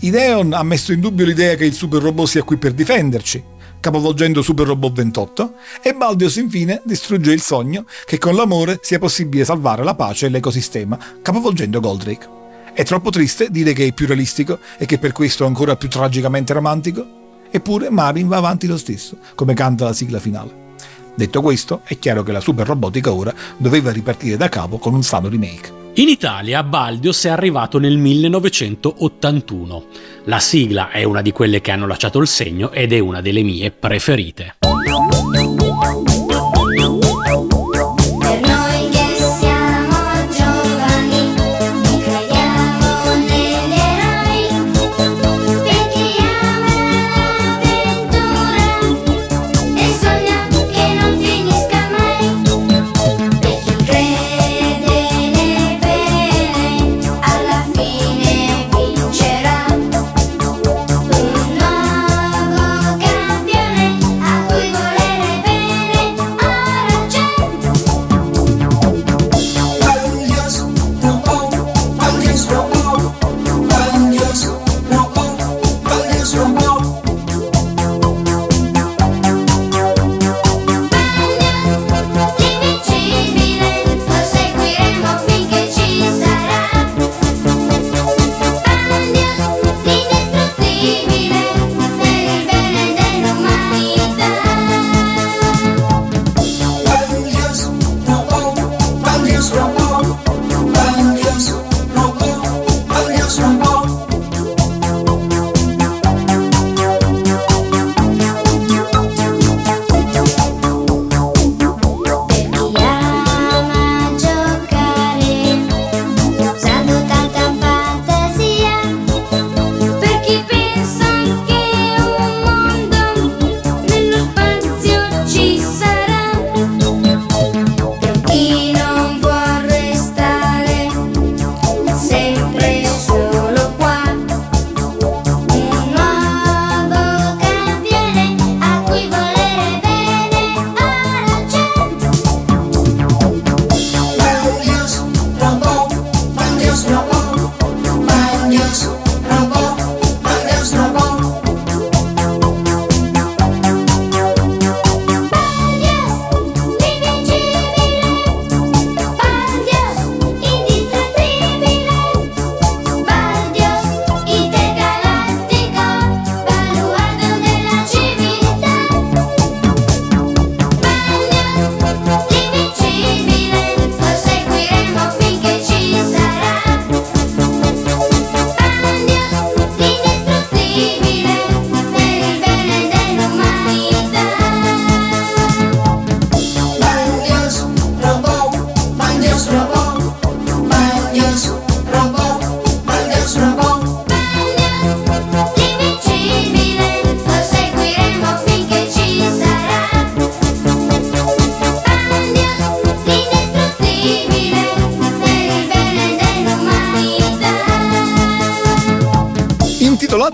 [0.00, 3.42] Ideon ha messo in dubbio l'idea che il super robot sia qui per difenderci,
[3.80, 9.44] capovolgendo Super Robot 28, e Baldios infine distrugge il sogno che con l'amore sia possibile
[9.44, 12.28] salvare la pace e l'ecosistema, capovolgendo Goldrake.
[12.74, 15.88] È troppo triste dire che è più realistico e che per questo è ancora più
[15.88, 17.06] tragicamente romantico?
[17.50, 20.74] Eppure Marin va avanti lo stesso, come canta la sigla finale.
[21.14, 25.02] Detto questo, è chiaro che la super robotica ora doveva ripartire da capo con un
[25.02, 25.85] sano remake.
[25.98, 29.86] In Italia Baldios è arrivato nel 1981.
[30.24, 33.42] La sigla è una di quelle che hanno lasciato il segno ed è una delle
[33.42, 34.56] mie preferite.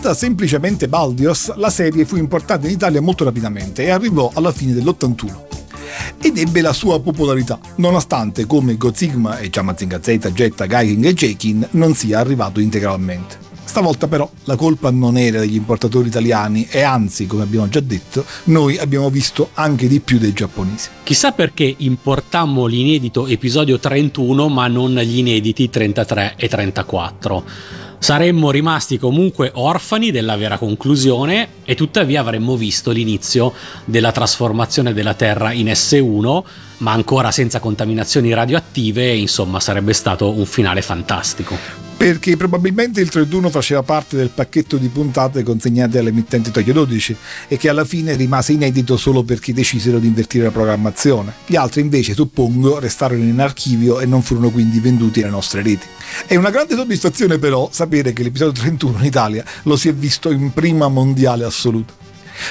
[0.03, 4.73] Chiamata semplicemente Baldios, la serie fu importata in Italia molto rapidamente e arrivò alla fine
[4.73, 5.45] dell'81
[6.21, 11.69] ed ebbe la sua popolarità, nonostante come Gozigma e Chamazinga Z, Jetta, Gaiking e Jakin
[11.73, 13.39] non sia arrivato integralmente.
[13.63, 18.25] Stavolta però la colpa non era degli importatori italiani e anzi, come abbiamo già detto,
[18.45, 20.89] noi abbiamo visto anche di più dei giapponesi.
[21.05, 27.45] Chissà perché importammo l'inedito episodio 31 ma non gli inediti 33 e 34.
[28.03, 33.53] Saremmo rimasti comunque orfani della vera conclusione e tuttavia avremmo visto l'inizio
[33.85, 36.43] della trasformazione della Terra in S1,
[36.79, 41.82] ma ancora senza contaminazioni radioattive, insomma sarebbe stato un finale fantastico.
[42.03, 47.57] Perché probabilmente il 31 faceva parte del pacchetto di puntate consegnate all'emittente Tokyo 12 e
[47.57, 51.33] che alla fine rimase inedito solo perché decisero di invertire la programmazione.
[51.47, 55.87] Gli altri invece, suppongo, restarono in archivio e non furono quindi venduti alle nostre reti.
[56.27, 60.33] È una grande soddisfazione però sapere che l'episodio 31 in Italia lo si è visto
[60.33, 62.02] in prima mondiale assoluta.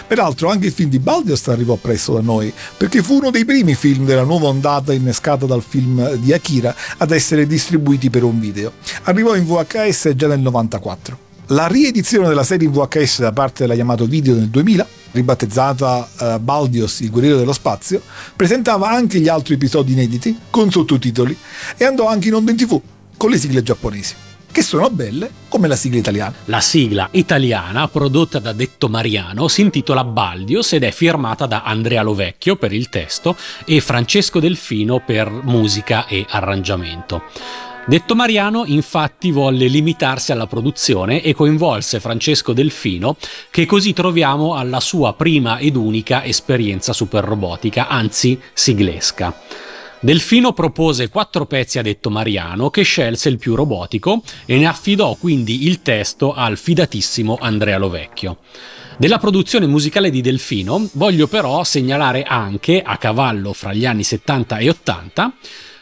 [0.07, 3.75] Peraltro anche il film di Baldios arrivò presto da noi, perché fu uno dei primi
[3.75, 8.73] film della nuova ondata innescata dal film di Akira ad essere distribuiti per un video.
[9.03, 11.29] Arrivò in VHS già nel 94.
[11.47, 16.39] La riedizione della serie in VHS da parte della Yamato Video nel 2000, ribattezzata eh,
[16.39, 18.01] Baldios, il guerriero dello spazio,
[18.35, 21.37] presentava anche gli altri episodi inediti con sottotitoli
[21.75, 22.79] e andò anche in onda in tv
[23.17, 26.33] con le sigle giapponesi che sono belle come la sigla italiana.
[26.45, 32.03] La sigla italiana, prodotta da Detto Mariano, si intitola Baldios ed è firmata da Andrea
[32.03, 33.35] Lovecchio per il testo
[33.65, 37.23] e Francesco Delfino per musica e arrangiamento.
[37.85, 43.15] Detto Mariano infatti volle limitarsi alla produzione e coinvolse Francesco Delfino
[43.49, 49.33] che così troviamo alla sua prima ed unica esperienza super robotica, anzi siglesca.
[50.03, 55.13] Delfino propose quattro pezzi a detto Mariano che scelse il più robotico e ne affidò
[55.13, 58.39] quindi il testo al fidatissimo Andrea Lovecchio.
[58.97, 64.57] Della produzione musicale di Delfino voglio però segnalare anche, a cavallo fra gli anni 70
[64.57, 65.33] e 80,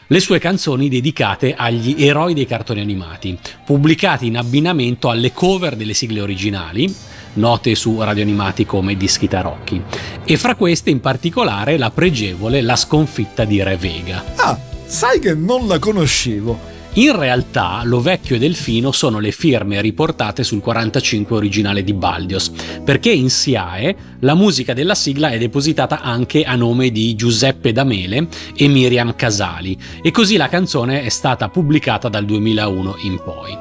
[0.07, 5.93] le sue canzoni dedicate agli eroi dei cartoni animati, pubblicati in abbinamento alle cover delle
[5.93, 6.93] sigle originali,
[7.33, 9.81] note su radioanimati come Dischi Tarocchi,
[10.25, 14.23] e fra queste in particolare la pregevole La sconfitta di Re Vega.
[14.35, 16.77] Ah, sai che non la conoscevo.
[16.93, 22.51] In realtà Lovecchio e Delfino sono le firme riportate sul 45 originale di Baldios,
[22.83, 28.27] perché in SIAE la musica della sigla è depositata anche a nome di Giuseppe Damele
[28.55, 33.57] e Miriam Casali, e così la canzone è stata pubblicata dal 2001 in poi.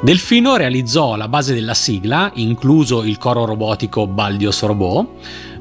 [0.00, 5.06] Delfino realizzò la base della sigla, incluso il coro robotico Baldios Robot,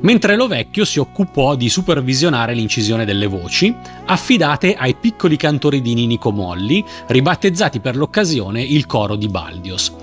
[0.03, 3.75] mentre Lovecchio si occupò di supervisionare l'incisione delle voci,
[4.05, 9.93] affidate ai piccoli cantori di Ninico Molli, ribattezzati per l'occasione il coro di Baldios.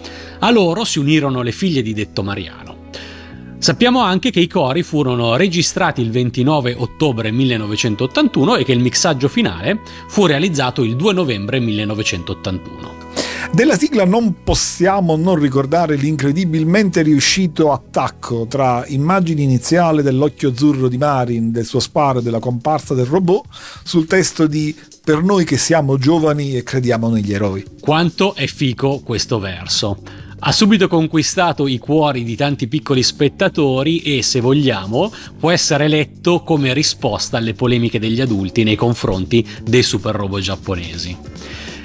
[0.41, 2.89] A loro si unirono le figlie di Detto Mariano.
[3.59, 9.29] Sappiamo anche che i cori furono registrati il 29 ottobre 1981 e che il mixaggio
[9.29, 13.00] finale fu realizzato il 2 novembre 1981.
[13.53, 20.97] Della sigla non possiamo non ricordare l'incredibilmente riuscito attacco tra immagini iniziali dell'occhio azzurro di
[20.97, 23.45] Marin, del suo sparo e della comparsa del robot
[23.83, 27.65] sul testo di Per noi che siamo giovani e crediamo negli eroi.
[27.81, 29.99] Quanto è fico questo verso.
[30.43, 36.43] Ha subito conquistato i cuori di tanti piccoli spettatori e, se vogliamo, può essere letto
[36.43, 41.30] come risposta alle polemiche degli adulti nei confronti dei super robot giapponesi.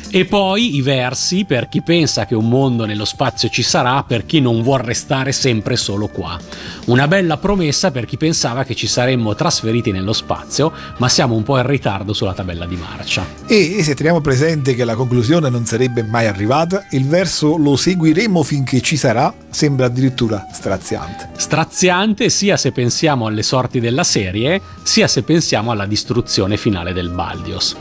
[0.10, 4.26] E poi i versi per chi pensa che un mondo nello spazio ci sarà, per
[4.26, 6.40] chi non vuol restare sempre solo qua.
[6.86, 11.44] Una bella promessa per chi pensava che ci saremmo trasferiti nello spazio, ma siamo un
[11.44, 13.26] po' in ritardo sulla tabella di marcia.
[13.46, 18.44] E se teniamo presente che la conclusione non sarebbe mai arrivata, il verso lo seguiremo
[18.44, 21.30] finché ci sarà sembra addirittura straziante.
[21.38, 27.10] Straziante sia se pensiamo alle sorti della serie, sia se pensiamo alla distruzione finale del
[27.10, 27.76] Baldios.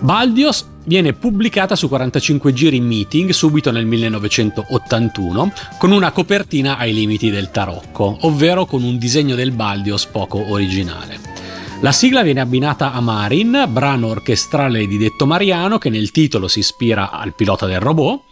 [0.00, 7.30] Baldios viene pubblicata su 45 giri meeting subito nel 1981 con una copertina ai limiti
[7.30, 11.34] del tarocco, ovvero con un disegno del Baldios poco originale.
[11.80, 16.60] La sigla viene abbinata a Marin, brano orchestrale di Detto Mariano che nel titolo si
[16.60, 18.22] ispira al pilota del robot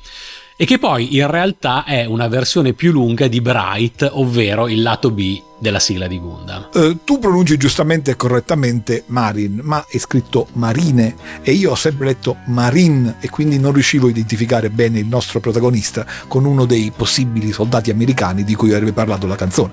[0.56, 5.10] e che poi in realtà è una versione più lunga di Bright, ovvero il lato
[5.10, 6.68] B della sigla di Gundam.
[6.72, 12.06] Eh, tu pronunci giustamente e correttamente Marin, ma è scritto Marine e io ho sempre
[12.06, 16.92] letto Marin e quindi non riuscivo a identificare bene il nostro protagonista con uno dei
[16.94, 19.72] possibili soldati americani di cui avrebbe parlato la canzone.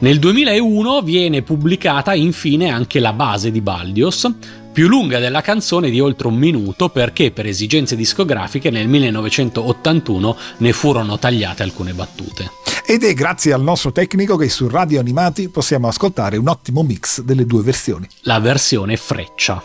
[0.00, 4.30] Nel 2001 viene pubblicata infine anche la base di Baldios,
[4.72, 10.72] più lunga della canzone di oltre un minuto perché per esigenze discografiche nel 1981 ne
[10.72, 12.50] furono tagliate alcune battute.
[12.86, 17.20] Ed è grazie al nostro tecnico che su Radio Animati possiamo ascoltare un ottimo mix
[17.20, 18.08] delle due versioni.
[18.22, 19.62] La versione freccia.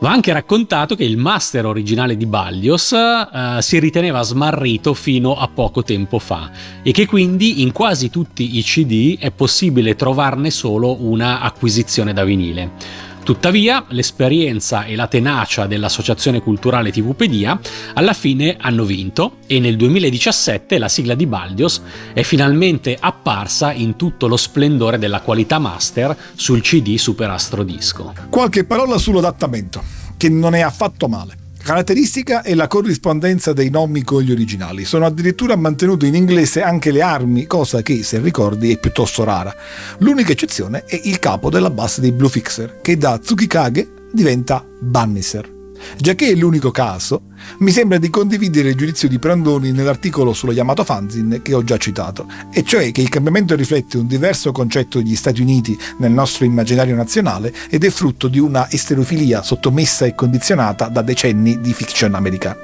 [0.00, 5.48] Va anche raccontato che il master originale di Baldios eh, si riteneva smarrito fino a
[5.52, 6.52] poco tempo fa
[6.84, 12.22] e che quindi in quasi tutti i CD è possibile trovarne solo una acquisizione da
[12.22, 13.06] vinile.
[13.28, 17.60] Tuttavia, l'esperienza e la tenacia dell'Associazione Culturale TVpedia
[17.92, 21.82] alla fine hanno vinto e nel 2017 la sigla di Baldios
[22.14, 28.14] è finalmente apparsa in tutto lo splendore della qualità master sul CD Super Astro Disco.
[28.30, 29.82] Qualche parola sull'adattamento,
[30.16, 31.47] che non è affatto male.
[31.68, 34.86] Caratteristica è la corrispondenza dei nomi con gli originali.
[34.86, 39.54] Sono addirittura mantenute in inglese anche le armi, cosa che, se ricordi, è piuttosto rara.
[39.98, 45.57] L'unica eccezione è il capo della base dei Blue Fixer, che da Tsukikage diventa Bannister.
[45.96, 47.22] Già che è l'unico caso,
[47.58, 51.76] mi sembra di condividere il giudizio di Prandoni nell'articolo sullo Yamato Fanzin che ho già
[51.76, 56.44] citato, e cioè che il cambiamento riflette un diverso concetto degli Stati Uniti nel nostro
[56.44, 62.14] immaginario nazionale ed è frutto di una esterofilia sottomessa e condizionata da decenni di fiction
[62.14, 62.58] americana.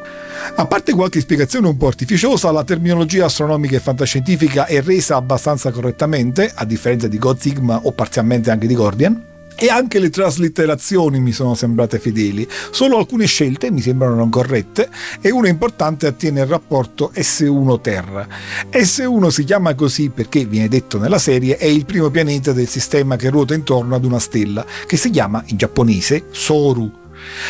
[0.56, 5.70] A parte qualche spiegazione un po' artificiosa, la terminologia astronomica e fantascientifica è resa abbastanza
[5.70, 11.20] correttamente, a differenza di God Sigma o parzialmente anche di Gordian, e anche le traslitterazioni
[11.20, 14.88] mi sono sembrate fedeli, solo alcune scelte mi sembrano non corrette
[15.20, 18.26] e una importante attiene al rapporto S1 Terra.
[18.70, 23.16] S1 si chiama così perché, viene detto nella serie, è il primo pianeta del sistema
[23.16, 27.02] che ruota intorno ad una stella, che si chiama in giapponese Soru.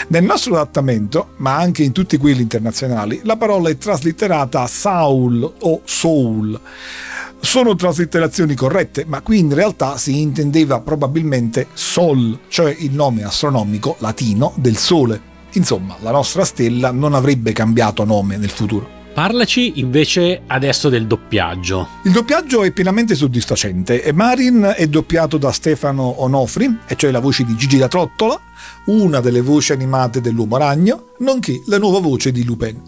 [0.09, 5.81] Nel nostro adattamento, ma anche in tutti quelli internazionali, la parola è traslitterata Saul o
[5.85, 6.61] Soul.
[7.45, 13.97] Sono traslitterazioni corrette, ma qui in realtà si intendeva probabilmente Sol, cioè il nome astronomico
[13.99, 15.21] latino del Sole.
[15.53, 18.89] Insomma, la nostra stella non avrebbe cambiato nome nel futuro.
[19.13, 21.87] Parlaci invece adesso del doppiaggio.
[22.05, 27.21] Il doppiaggio è pienamente soddisfacente e Marin è doppiato da Stefano Onofri, e cioè la
[27.21, 28.41] voce di Gigi la Trottola,
[28.87, 32.81] una delle voci animate dell'Uomo Ragno, nonché la nuova voce di Lupin.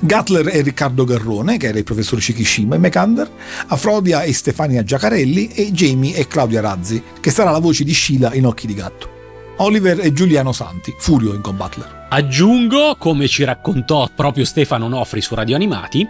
[0.00, 3.30] Gatler è Riccardo Garrone, che era il professor Shikishima in Mekander,
[3.68, 8.34] Afrodia è Stefania Giacarelli e Jamie è Claudia Razzi, che sarà la voce di Sheila
[8.34, 9.12] in Occhi di Gatto.
[9.58, 12.06] Oliver è Giuliano Santi, Furio in Combattler.
[12.08, 16.06] Aggiungo, come ci raccontò proprio Stefano Nofri su Radio Animati,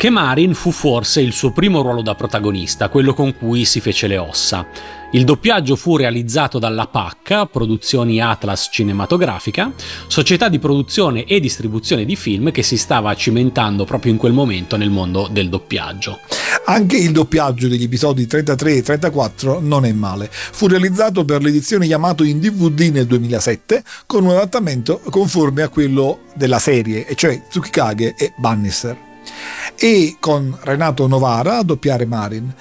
[0.00, 4.06] che Marin fu forse il suo primo ruolo da protagonista, quello con cui si fece
[4.06, 4.66] le ossa.
[5.12, 9.70] Il doppiaggio fu realizzato dalla PAC, Produzioni Atlas Cinematografica,
[10.06, 14.78] società di produzione e distribuzione di film che si stava cimentando proprio in quel momento
[14.78, 16.20] nel mondo del doppiaggio.
[16.64, 20.30] Anche il doppiaggio degli episodi 33 e 34 non è male.
[20.30, 26.20] Fu realizzato per l'edizione Yamato in DVD nel 2007 con un adattamento conforme a quello
[26.34, 29.08] della serie, e cioè Tsukikage e Bannister
[29.76, 32.54] e con Renato Novara a doppiare Marin.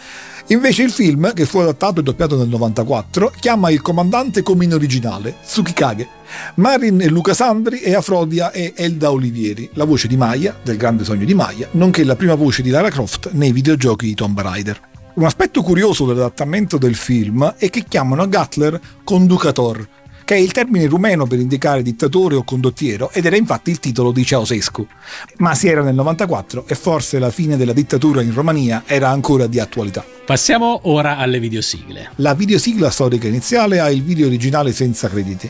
[0.47, 4.73] Invece il film, che fu adattato e doppiato nel 94, chiama il comandante come in
[4.73, 6.07] originale, Tsukikage.
[6.55, 11.03] Marin è Luca Sandri e Afrodia è Elda Olivieri, la voce di Maya, del grande
[11.03, 14.79] sogno di Maya, nonché la prima voce di Lara Croft nei videogiochi di Tomb Raider.
[15.13, 19.87] Un aspetto curioso dell'adattamento del film è che chiamano Gatler Conducator,
[20.29, 24.11] che è il termine rumeno per indicare dittatore o condottiero ed era infatti il titolo
[24.11, 24.85] di Ceausescu.
[25.37, 29.47] Ma si era nel 94 e forse la fine della dittatura in Romania era ancora
[29.47, 30.05] di attualità.
[30.23, 32.11] Passiamo ora alle videosigle.
[32.17, 35.49] La videosigla storica iniziale ha il video originale senza crediti.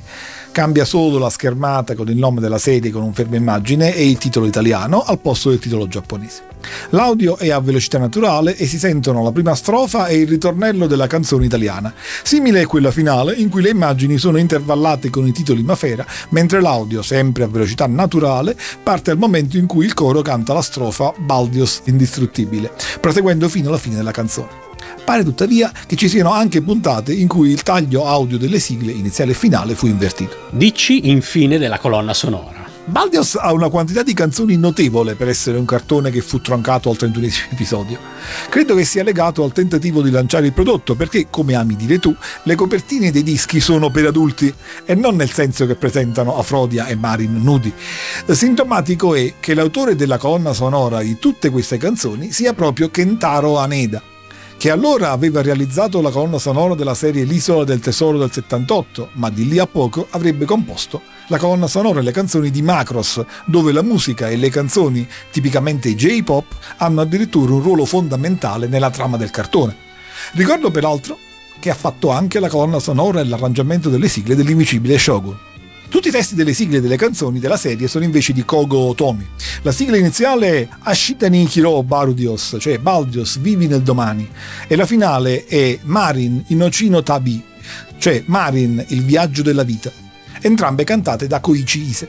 [0.51, 4.17] Cambia solo la schermata con il nome della serie con un fermo immagine e il
[4.17, 6.47] titolo italiano al posto del titolo giapponese.
[6.89, 11.07] L'audio è a velocità naturale e si sentono la prima strofa e il ritornello della
[11.07, 11.93] canzone italiana,
[12.23, 16.61] simile a quella finale in cui le immagini sono intervallate con i titoli Mafera, mentre
[16.61, 21.13] l'audio, sempre a velocità naturale, parte al momento in cui il coro canta la strofa
[21.17, 24.68] Baldios indistruttibile, proseguendo fino alla fine della canzone.
[25.03, 29.31] Pare tuttavia che ci siano anche puntate in cui il taglio audio delle sigle iniziale
[29.31, 30.35] e finale fu invertito.
[30.51, 32.59] Dici infine della colonna sonora.
[32.89, 36.97] Baldios ha una quantità di canzoni notevole per essere un cartone che fu troncato al
[36.97, 37.99] 31 episodio.
[38.49, 42.15] Credo che sia legato al tentativo di lanciare il prodotto perché, come ami dire tu,
[42.43, 44.51] le copertine dei dischi sono per adulti
[44.85, 47.71] e non nel senso che presentano Afrodia e Marin nudi.
[48.27, 54.01] Sintomatico è che l'autore della colonna sonora di tutte queste canzoni sia proprio Kentaro Aneda
[54.60, 59.30] che allora aveva realizzato la colonna sonora della serie L'isola del tesoro del 78, ma
[59.30, 63.72] di lì a poco avrebbe composto la colonna sonora e le canzoni di Macross, dove
[63.72, 66.43] la musica e le canzoni, tipicamente J-pop,
[66.76, 69.78] hanno addirittura un ruolo fondamentale nella trama del cartone.
[70.34, 71.18] Ricordo peraltro
[71.62, 75.48] che ha fatto anche la colonna sonora e l'arrangiamento delle sigle dell'invicibile Shogun.
[75.89, 79.27] Tutti i testi delle sigle delle canzoni della serie sono invece di Kogo Otomi.
[79.63, 84.29] La sigla iniziale è Ashitani Kiro Barudios, cioè Baldios, vivi nel domani,
[84.67, 87.43] e la finale è Marin Inocino Tabi,
[87.97, 89.91] cioè Marin, il viaggio della vita,
[90.41, 92.07] entrambe cantate da Koichi Ise.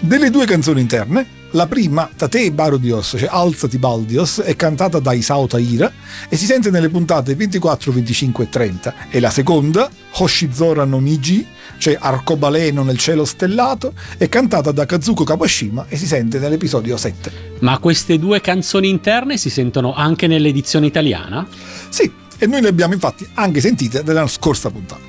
[0.00, 5.46] Delle due canzoni interne, la prima, Tate Barodios, cioè Alzati Baldios, è cantata da Isao
[5.46, 5.90] Taira
[6.28, 11.46] e si sente nelle puntate 24, 25 e 30, e la seconda, Hoshizora no Niji,
[11.82, 17.56] cioè Arcobaleno nel cielo stellato, è cantata da Kazuko Kawashima e si sente nell'episodio 7.
[17.58, 21.44] Ma queste due canzoni interne si sentono anche nell'edizione italiana?
[21.88, 22.08] Sì,
[22.38, 25.00] e noi le abbiamo infatti anche sentite nella scorsa puntata.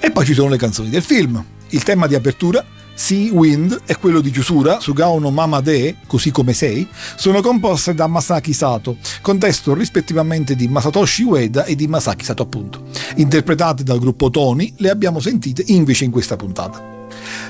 [0.00, 1.44] E poi ci sono le canzoni del film.
[1.68, 2.64] Il tema di apertura
[2.98, 7.94] Sea Wind e quello di chiusura, Sugao no Mama De, così come sei, sono composte
[7.94, 12.82] da Masaki Sato, con testo rispettivamente di Masatoshi Ueda e di Masaki Sato appunto.
[13.14, 16.96] Interpretate dal gruppo Tony, le abbiamo sentite invece in questa puntata.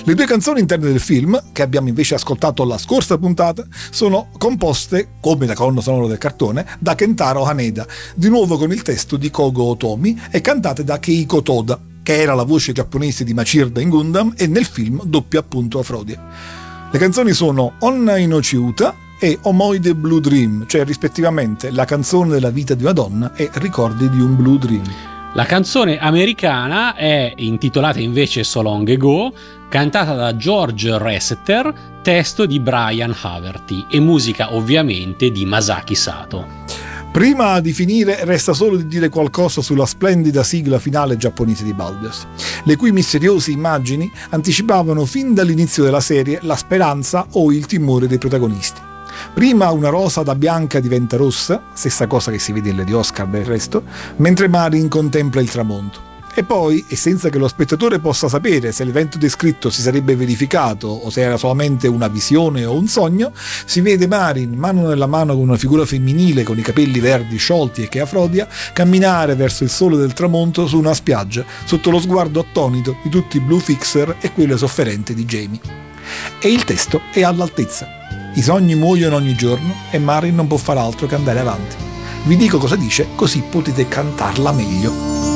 [0.05, 5.13] Le due canzoni interne del film, che abbiamo invece ascoltato la scorsa puntata, sono composte,
[5.19, 9.31] come la colonna sonora del cartone, da Kentaro Haneda, di nuovo con il testo di
[9.31, 13.89] Kogo Otomi e cantate da Keiko Toda, che era la voce giapponese di Machirda in
[13.89, 16.19] Gundam e nel film doppia appunto Afrodie.
[16.91, 22.75] Le canzoni sono Onna Uta e Omoide Blue Dream, cioè rispettivamente la canzone della vita
[22.75, 24.85] di una donna e Ricordi di un Blue Dream.
[25.35, 29.33] La canzone americana è intitolata invece So Long Ago,
[29.69, 36.47] cantata da George Resseter, testo di Brian Haverty e musica ovviamente di Masaki Sato.
[37.11, 42.27] Prima di finire resta solo di dire qualcosa sulla splendida sigla finale giapponese di Balbios,
[42.65, 48.19] le cui misteriose immagini anticipavano fin dall'inizio della serie la speranza o il timore dei
[48.19, 48.81] protagonisti.
[49.35, 53.27] Prima una rosa da bianca diventa rossa, stessa cosa che si vede nelle di Oscar
[53.27, 53.83] del resto,
[54.17, 56.08] mentre Marin contempla il tramonto.
[56.39, 60.87] E poi, e senza che lo spettatore possa sapere se l'evento descritto si sarebbe verificato
[60.87, 65.35] o se era solamente una visione o un sogno, si vede Marin, mano nella mano
[65.35, 69.71] con una figura femminile con i capelli verdi sciolti e che afrodia, camminare verso il
[69.71, 74.19] sole del tramonto su una spiaggia, sotto lo sguardo attonito di tutti i Blue Fixer
[74.21, 75.61] e quello sofferente di Jamie.
[76.39, 77.89] E il testo è all'altezza.
[78.37, 81.75] I sogni muoiono ogni giorno e Marin non può far altro che andare avanti.
[82.27, 85.28] Vi dico cosa dice, così potete cantarla meglio.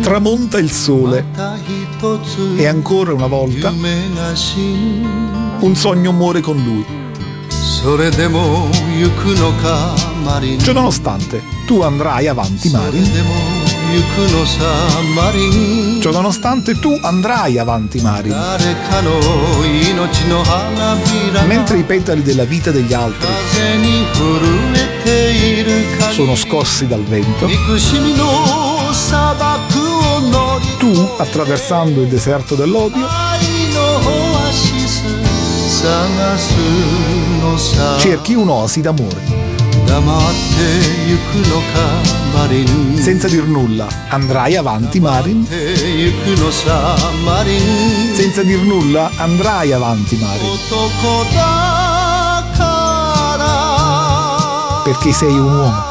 [0.00, 1.26] Tramonta il sole
[2.56, 3.70] e ancora una volta
[5.60, 6.84] un sogno muore con lui.
[10.58, 13.61] Ciononostante, tu andrai avanti, Marin.
[16.00, 18.32] Ciononostante, tu andrai avanti, Marin.
[21.46, 23.28] Mentre i petali della vita degli altri
[26.12, 27.46] sono scossi dal vento,
[30.78, 33.06] tu, attraversando il deserto dell'odio,
[37.98, 39.41] cerchi un'oasi d'amore.
[42.98, 45.46] Senza dir nulla, andrai avanti, Marin?
[48.14, 50.46] Senza dir nulla, andrai avanti, Marin.
[54.84, 55.82] Perché sei un uomo.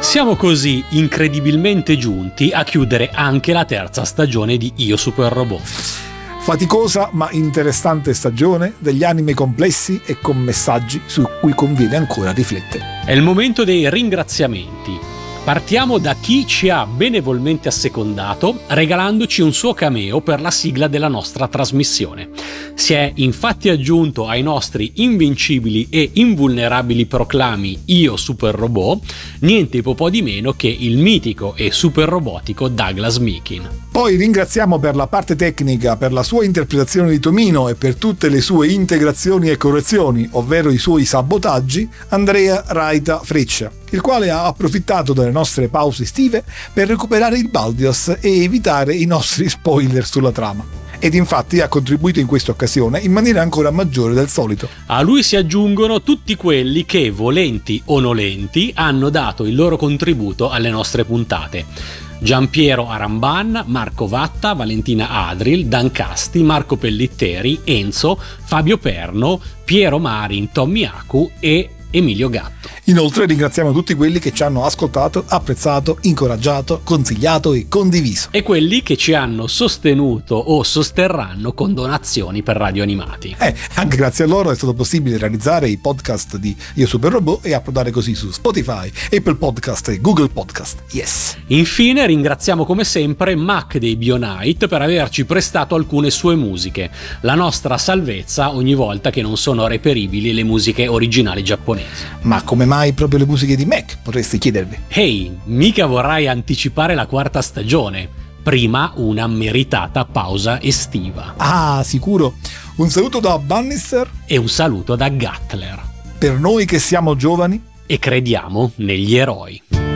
[0.00, 6.05] Siamo così incredibilmente giunti a chiudere anche la terza stagione di Io Super Robot.
[6.46, 13.02] Faticosa ma interessante stagione degli anime complessi e con messaggi su cui conviene ancora riflettere.
[13.04, 14.96] È il momento dei ringraziamenti.
[15.42, 21.08] Partiamo da chi ci ha benevolmente assecondato regalandoci un suo cameo per la sigla della
[21.08, 22.28] nostra trasmissione.
[22.74, 29.02] Si è infatti aggiunto ai nostri invincibili e invulnerabili proclami Io Super Robot,
[29.40, 33.85] niente po' di meno che il mitico e super robotico Douglas Meekin.
[33.96, 38.28] Poi ringraziamo per la parte tecnica, per la sua interpretazione di Tomino e per tutte
[38.28, 44.44] le sue integrazioni e correzioni, ovvero i suoi sabotaggi, Andrea Raita Freccia, il quale ha
[44.44, 46.44] approfittato delle nostre pause estive
[46.74, 50.62] per recuperare il Baldios e evitare i nostri spoiler sulla trama.
[50.98, 54.68] Ed infatti ha contribuito in questa occasione in maniera ancora maggiore del solito.
[54.88, 60.50] A lui si aggiungono tutti quelli che, volenti o nolenti, hanno dato il loro contributo
[60.50, 62.04] alle nostre puntate.
[62.18, 70.50] Giampiero Aramban, Marco Vatta, Valentina Adril, Dan Casti, Marco Pellitteri, Enzo, Fabio Perno, Piero Marin,
[70.50, 72.68] Tommy Acu e Emilio Gatto.
[72.84, 78.28] Inoltre ringraziamo tutti quelli che ci hanno ascoltato, apprezzato, incoraggiato, consigliato e condiviso.
[78.30, 83.34] E quelli che ci hanno sostenuto o sosterranno con donazioni per radio animati.
[83.38, 87.44] Eh, anche grazie a loro è stato possibile realizzare i podcast di Io Super Robot
[87.46, 90.82] e approdare così su Spotify, Apple Podcast e Google Podcast.
[90.92, 91.36] Yes!
[91.48, 96.90] Infine ringraziamo come sempre Mac dei Bionite per averci prestato alcune sue musiche,
[97.22, 101.75] la nostra salvezza ogni volta che non sono reperibili le musiche originali giapponesi.
[102.22, 103.98] Ma come mai proprio le musiche di Mac?
[104.02, 104.78] Potresti chiedervi.
[104.88, 108.08] Ehi, mica vorrai anticipare la quarta stagione.
[108.42, 111.34] Prima una meritata pausa estiva.
[111.36, 112.34] Ah, sicuro.
[112.76, 115.82] Un saluto da Bannister E un saluto da Gatler.
[116.18, 117.62] per noi che siamo giovani.
[117.86, 119.95] E crediamo negli eroi.「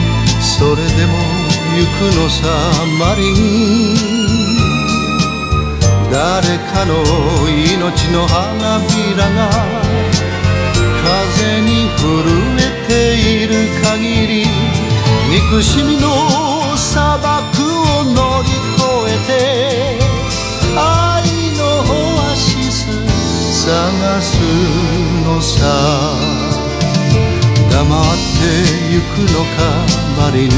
[0.40, 1.18] 「それでも
[1.76, 2.48] 行くのさ
[2.98, 3.94] マリン」
[6.10, 6.94] 「誰かの
[7.44, 9.50] 命の花びらが
[11.04, 12.06] 風に震
[12.58, 12.90] えて
[13.34, 14.67] いる限り
[15.30, 16.08] 憎しみの
[16.76, 20.00] 砂漠を乗り越えて
[20.74, 21.92] 愛のオ
[22.32, 22.76] アシス
[23.66, 24.40] 探す
[25.26, 25.58] のさ。
[27.70, 28.42] 黙って
[28.90, 29.56] ゆくのか
[30.18, 30.50] マリン。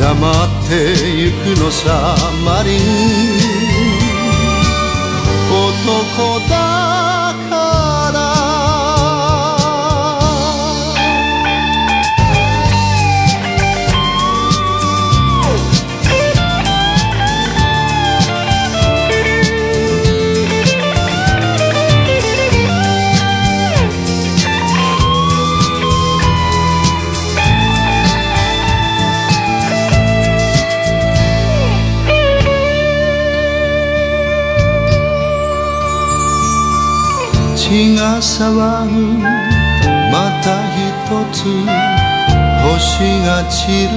[0.00, 0.10] 黙
[0.46, 0.72] って
[1.14, 2.80] ゆくのさマリン。
[5.52, 6.93] 男だ
[38.04, 38.60] が騒ぐ
[40.12, 40.84] また一
[41.32, 41.40] つ
[42.62, 42.76] 星
[43.24, 43.92] が散る。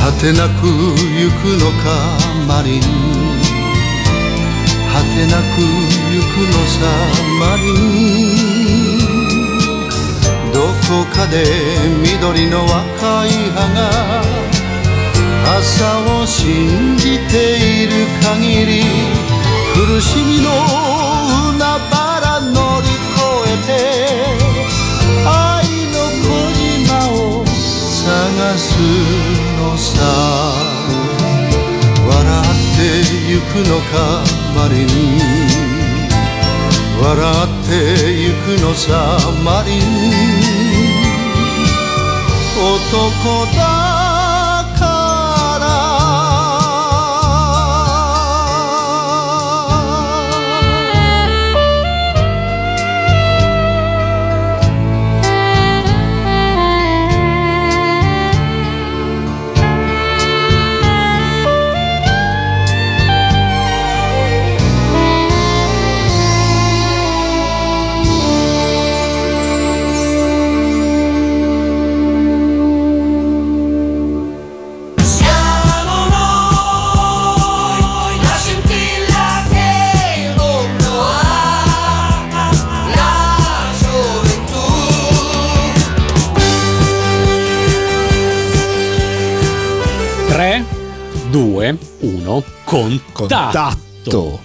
[0.00, 1.86] 果てなく行くのか
[2.46, 2.80] マリン。
[4.92, 5.58] 果てなく
[6.14, 6.86] 行くのさ
[7.40, 7.66] マリ
[8.28, 9.02] ン。
[10.52, 10.56] ど
[10.86, 11.34] こかで
[12.00, 13.78] 緑の若い葉が
[15.58, 15.58] 朝
[16.20, 17.34] を信じて
[17.82, 18.84] いる限り
[19.74, 21.07] 苦しみの
[28.56, 28.78] す
[29.58, 30.02] のさ
[32.08, 32.80] 笑って
[33.28, 34.24] ゆくのか
[34.54, 34.86] マリン
[37.02, 37.10] 笑
[37.44, 37.70] って
[38.12, 39.78] ゆくのさマリン
[42.58, 43.77] 男だ
[92.68, 93.24] contatto.
[93.24, 94.42] Contatto.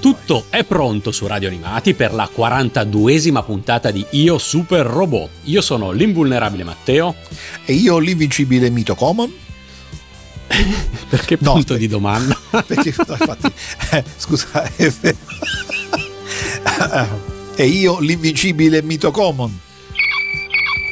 [0.00, 5.30] Tutto è pronto su Radio Animati per la 42esima puntata di Io Super Robot.
[5.44, 7.14] Io sono l'invulnerabile Matteo.
[7.64, 9.32] E io l'invincibile Mito Common.
[11.08, 12.36] Perché No, punto per- di domanda?
[12.66, 13.52] Perché infatti,
[13.92, 15.16] eh, scusa, è vero.
[17.54, 19.60] e io l'invincibile Mito Common.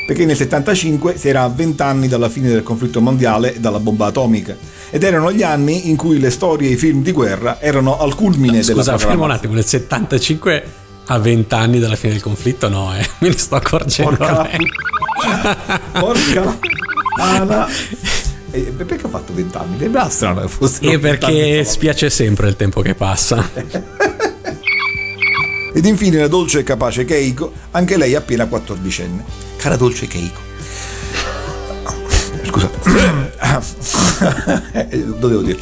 [0.06, 3.80] Perché nel 75 si era a 20 anni dalla fine del conflitto mondiale e dalla
[3.80, 4.56] bomba atomica.
[4.94, 8.14] Ed erano gli anni in cui le storie e i film di guerra erano al
[8.14, 10.64] culmine della Scusa, fermo un attimo, nel 75
[11.06, 13.08] a 20 anni dalla fine del conflitto no, eh.
[13.20, 14.16] Me ne sto accorgendo.
[14.16, 14.44] Porca
[15.92, 16.58] pu- Porca la-
[17.24, 17.66] Ana.
[18.50, 19.78] E perché ho fatto 20 anni?
[19.78, 23.48] Sembra strano che fosse E perché spiace sempre il tempo che passa.
[25.74, 29.22] Ed infine la dolce e capace Keiko, anche lei appena 14enne.
[29.56, 30.40] Cara dolce Keiko.
[32.44, 34.00] Scusate.
[34.72, 35.58] Eh, Dovevo dire.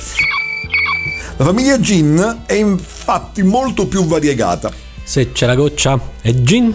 [1.37, 4.71] La famiglia Jin è infatti molto più variegata.
[5.03, 6.75] Se c'è la goccia è gin.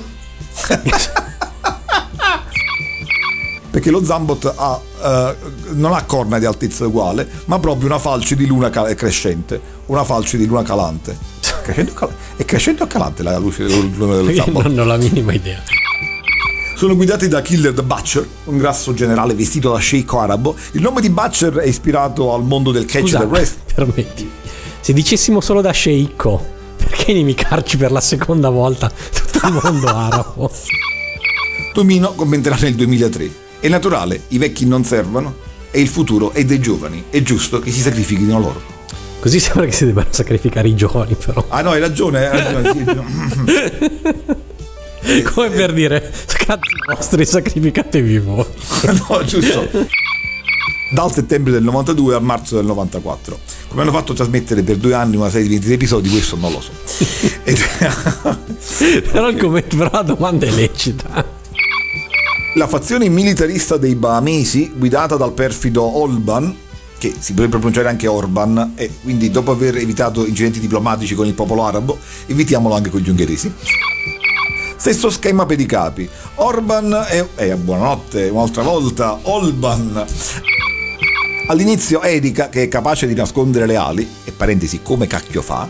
[3.71, 5.35] Perché lo Zambot ha, eh,
[5.73, 10.03] non ha corna di altezza uguale, ma proprio una falce di luna cal- crescente, una
[10.05, 11.17] falce di luna calante.
[11.65, 14.65] Crescente o cal- è crescente o calante la luce del dello Io Zambot?
[14.67, 15.61] non ho la minima idea.
[16.75, 20.55] Sono guidati da Killer the Butcher, un grasso generale vestito da sceicco arabo.
[20.73, 23.73] Il nome di Butcher è ispirato al mondo del catch Scusa, and wrestling.
[23.73, 24.29] permetti.
[24.81, 26.45] Se dicessimo solo da sceicco,
[26.75, 30.51] perché inimicarci per la seconda volta tutto il mondo arabo?
[31.73, 33.29] Tomino commenterà nel 2003.
[33.61, 35.33] È naturale, i vecchi non servono
[35.71, 37.05] e il futuro è dei giovani.
[37.09, 38.61] È giusto che si sacrifichino loro.
[39.21, 41.43] Così sembra che si debbano sacrificare i giovani, però.
[41.47, 44.43] Ah no, hai ragione, hai ragione.
[45.33, 46.11] Come per dire,
[46.45, 48.45] cazzi vostri, sacrificatevi voi.
[49.09, 49.69] no, giusto.
[50.91, 53.39] Dal settembre del 92 al marzo del 94.
[53.67, 56.61] Come hanno fatto trasmettere per due anni una serie di 26 episodi, questo non lo
[56.61, 56.71] so.
[57.43, 61.43] Ed- però, il commento, però la domanda è lecita.
[62.55, 66.55] La fazione militarista dei Bahamesi, guidata dal perfido Olban,
[66.97, 71.33] che si potrebbe pronunciare anche Orban, e quindi dopo aver evitato incidenti diplomatici con il
[71.33, 73.51] popolo arabo, evitiamolo anche con gli ungheresi.
[74.75, 76.07] Stesso schema per i capi.
[76.35, 77.27] Orban e...
[77.35, 80.05] Eh, buonanotte, un'altra volta, Olban.
[81.47, 85.67] All'inizio Erika, che è capace di nascondere le ali, e parentesi come cacchio fa,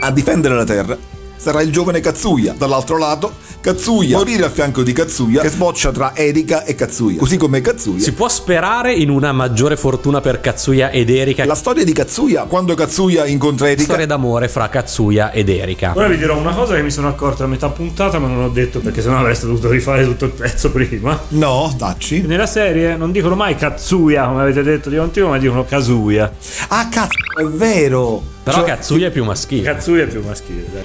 [0.00, 1.12] a difendere la terra
[1.44, 2.54] sarà il giovane Katsuya.
[2.56, 7.18] Dall'altro lato, Katsuya morire a fianco di Katsuya che sboccia tra Erika e Katsuya.
[7.18, 8.00] Così come Katsuya.
[8.00, 11.44] Si può sperare in una maggiore fortuna per Katsuya ed Erika.
[11.44, 15.92] La storia di Katsuya, quando Katsuya incontra Erika, storia d'amore fra Katsuya ed Erika.
[15.94, 18.48] Ora vi dirò una cosa che mi sono accorto a metà puntata, ma non ho
[18.48, 21.20] detto perché sennò avreste dovuto rifare tutto il pezzo prima.
[21.28, 22.22] No, dacci.
[22.22, 26.32] Nella serie non dicono mai Katsuya, come avete detto di continuo, ma dicono Kazuya.
[26.68, 28.32] Ah, cazzo, è vero.
[28.42, 29.62] Però Cioè, Katsuya è più maschile.
[29.62, 30.82] Katsuya è più maschile, dai.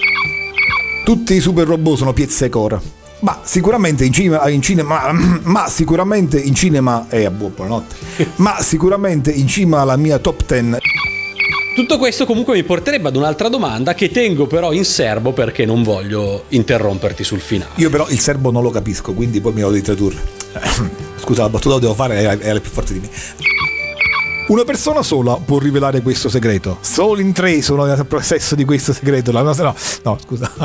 [1.09, 2.79] Tutti i super robot sono piezzecora.
[3.21, 5.11] Ma sicuramente in cinema, in cinema
[5.41, 7.95] ma sicuramente in cinema eh, buon- buonanotte.
[8.37, 10.77] ma sicuramente in cima alla mia top 10
[11.73, 15.81] Tutto questo comunque mi porterebbe ad un'altra domanda che tengo però in serbo perché non
[15.81, 17.71] voglio interromperti sul finale.
[17.77, 20.21] Io però il serbo non lo capisco, quindi poi mi lo devi tradurre.
[21.15, 23.09] Scusa, la battuta la devo fare, è, è la più forte di me.
[24.49, 26.79] Una persona sola può rivelare questo segreto.
[26.81, 29.31] Solo in tre sono nel possesso di questo segreto.
[29.31, 30.51] La nostra, no, no, scusa.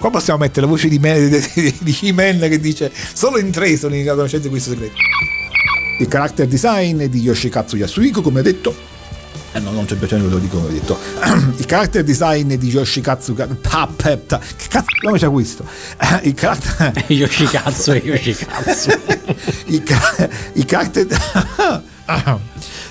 [0.00, 3.76] Qua possiamo mettere la voce di, me, di, di He-Man che dice solo in tre
[3.76, 4.94] sono in conoscenza di questo segreto.
[6.00, 8.74] Il character design di Yoshikatsu Yasuhiko, come detto.
[9.52, 10.98] Eh no, non c'è bisogno che lo dico come ho detto.
[11.58, 13.36] Il character design di Yoshikatsu.
[13.70, 14.38] Ah, pepta.
[14.38, 15.64] Che cazzo di nome c'è questo?
[16.22, 17.04] Il character.
[17.06, 18.90] Yoshikatsu e Yoshikatsu.
[19.66, 21.06] il, ca- il character.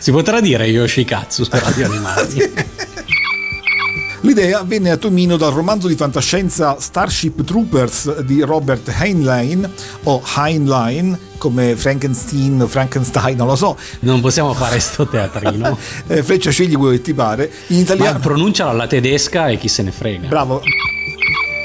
[0.05, 2.53] Si potrà dire Yoshikatsu per radio animali.
[4.21, 9.67] L'idea venne a Tomino dal romanzo di fantascienza Starship Troopers di Robert Heinlein
[10.03, 13.75] o Heinlein come Frankenstein, Frankenstein, non lo so.
[14.01, 15.75] Non possiamo fare sto teatrino.
[16.05, 17.51] Eh, Freccia scegli quello che ti pare.
[17.69, 20.27] In Ma italiano pronunciala alla tedesca e chi se ne frega.
[20.27, 20.61] Bravo.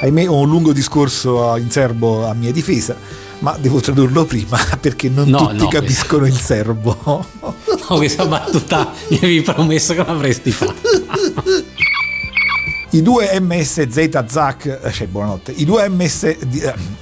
[0.01, 2.97] Ahimè ho un lungo discorso in serbo a mia difesa,
[3.41, 7.27] ma devo tradurlo prima perché non No, tutti no, capiscono il serbo.
[7.91, 10.89] No, questa battuta mi avevi promesso che l'avresti fatta.
[12.91, 16.39] I due MSZ Zack, cioè buonanotte, i due MS, eh,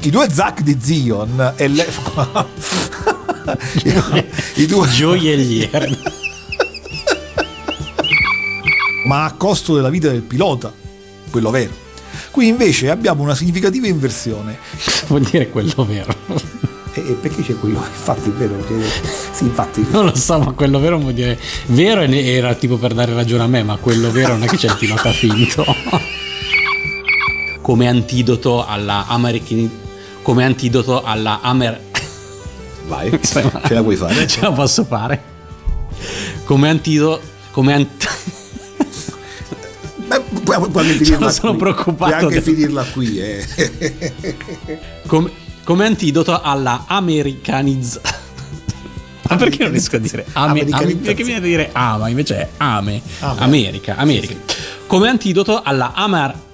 [0.00, 1.86] i due Zack di Zion e le,
[4.54, 5.90] i, due, Gioielliere.
[9.04, 10.72] ma a costo della vita del pilota,
[11.30, 11.87] quello vero.
[12.30, 14.58] Qui invece abbiamo una significativa inversione.
[15.08, 16.14] Vuol dire quello vero.
[16.92, 17.78] E, perché c'è quello?
[17.78, 18.64] Infatti è vero.
[19.32, 19.86] Sì, infatti.
[19.90, 21.38] Non lo so, ma quello vero vuol dire.
[21.66, 24.66] Vero era tipo per dare ragione a me, ma quello vero non è che c'è
[24.66, 25.64] il pilota finto.
[27.60, 29.70] Come antidoto alla American.
[30.22, 31.80] Come antidoto alla Amer.
[32.86, 34.26] Vai, ce la puoi fare.
[34.26, 35.22] Ce la posso fare.
[36.44, 37.20] Come antidoto.
[37.50, 38.08] Come ant-
[38.47, 38.47] Beh,
[40.56, 41.60] puoi, puoi anche finirla sono qui.
[41.60, 43.18] preoccupato Puoi anche del- finirla qui.
[43.20, 43.46] Eh.
[45.06, 45.30] come,
[45.64, 47.96] come antidoto alla americanizz.
[49.28, 51.04] Ma perché non riesco a dire ame, ame, Americanizzazione.
[51.04, 53.40] perché viene a dire ama invece è ame, Ame.
[53.40, 54.34] America, America.
[54.86, 56.34] Come antidoto alla amar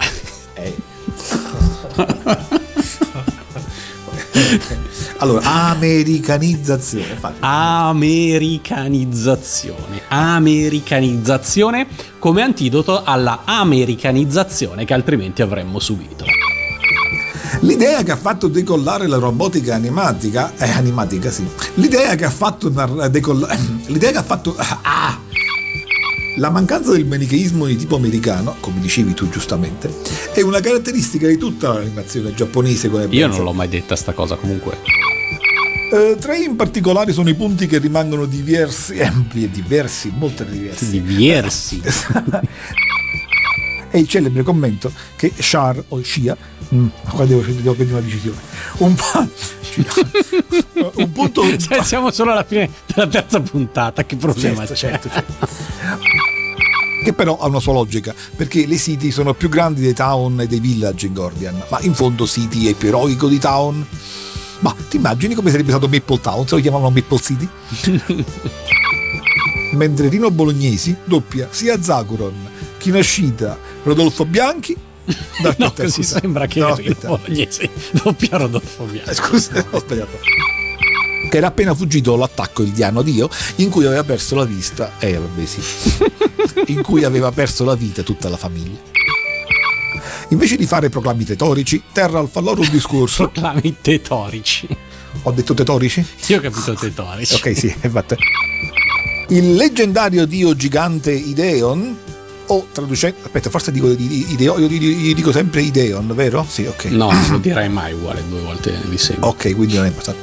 [5.24, 7.16] Allora, americanizzazione.
[7.40, 10.02] Americanizzazione.
[10.08, 11.86] Americanizzazione
[12.18, 16.26] come antidoto alla americanizzazione che altrimenti avremmo subito.
[17.60, 21.46] L'idea che ha fatto decollare la robotica animatica, eh, animatica sì,
[21.76, 23.48] l'idea che ha fatto nar- decolla-
[23.86, 25.18] l'idea che ha fatto, ah,
[26.36, 29.90] la mancanza del manicheismo di tipo americano, come dicevi tu giustamente,
[30.34, 33.28] è una caratteristica di tutta l'animazione giapponese come Io pensa.
[33.36, 34.76] non l'ho mai detta sta cosa comunque.
[35.92, 40.90] Eh, tre in particolare sono i punti che rimangono diversi, eh, diversi, molto diversi.
[41.02, 41.80] Diversi.
[43.90, 46.36] È il celebre commento che Shar o Shia,
[46.74, 48.40] mm, qua devo, devo prendere una decisione,
[48.78, 49.28] un, pa-
[50.96, 54.90] un punto Cioè, siamo solo alla fine della terza puntata, che problema Certo, c'è?
[54.90, 55.48] certo, certo.
[57.04, 60.46] che però ha una sua logica, perché le city sono più grandi dei town e
[60.48, 63.86] dei village in Gordian, ma in fondo City è più eroico di town.
[64.60, 67.48] Ma ti immagini come sarebbe stato Maple Town se lo chiamavano Maple City?
[69.72, 72.34] Mentre Rino Bolognesi doppia sia Zacuron,
[72.78, 74.76] Kinoshita, Rodolfo Bianchi.
[75.42, 76.20] No, No, così scusa.
[76.20, 79.10] sembra che No, bolognese doppia Rodolfo Bianchi.
[79.10, 80.18] Eh, Scusa, ho sbagliato.
[81.28, 84.92] Che era appena fuggito dall'attacco il Diano Dio, in cui aveva perso la vista.
[85.00, 85.60] Eh, vabbè, sì.
[86.72, 88.78] in cui aveva perso la vita tutta la famiglia.
[90.28, 93.28] Invece di fare proclami tetorici, Terral fa loro un discorso.
[93.30, 94.66] Proclami tetorici.
[95.22, 96.04] Ho detto tetorici?
[96.26, 97.34] Io ho capito tetorici.
[97.34, 98.16] Ok, sì, infatti.
[99.28, 101.96] Il leggendario dio gigante Ideon,
[102.46, 106.44] o traducendo, aspetta, forse dico di- di- Ideo, io dico sempre Ideon, vero?
[106.48, 106.84] Sì, ok.
[106.86, 109.28] No, non lo direi mai uguale due volte di seguito.
[109.28, 110.20] Ok, quindi non è importante.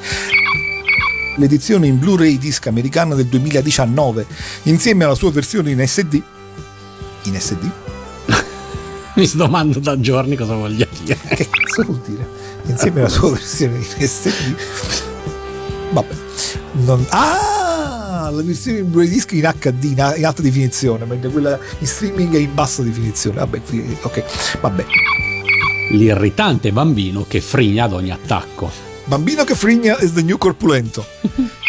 [1.37, 4.25] L'edizione in Blu-ray disc americana del 2019,
[4.63, 6.21] insieme alla sua versione in SD.
[7.23, 7.69] In SD?
[9.15, 11.17] Mi domando da giorni cosa voglia dire.
[11.35, 12.27] Che cazzo vuol dire?
[12.65, 14.29] Insieme alla sua versione in SD.
[15.91, 16.15] Vabbè.
[16.73, 18.29] Non- Ah!
[18.31, 22.33] La versione in Blu-ray disc in HD, in, in alta definizione, mentre quella in streaming
[22.35, 23.39] è in bassa definizione.
[23.39, 23.61] Vabbè,
[24.03, 24.23] ok,
[24.61, 24.85] vabbè.
[25.91, 28.71] L'irritante bambino che frigna ad ogni attacco.
[29.05, 31.05] Bambino che frigna is the new corpulento.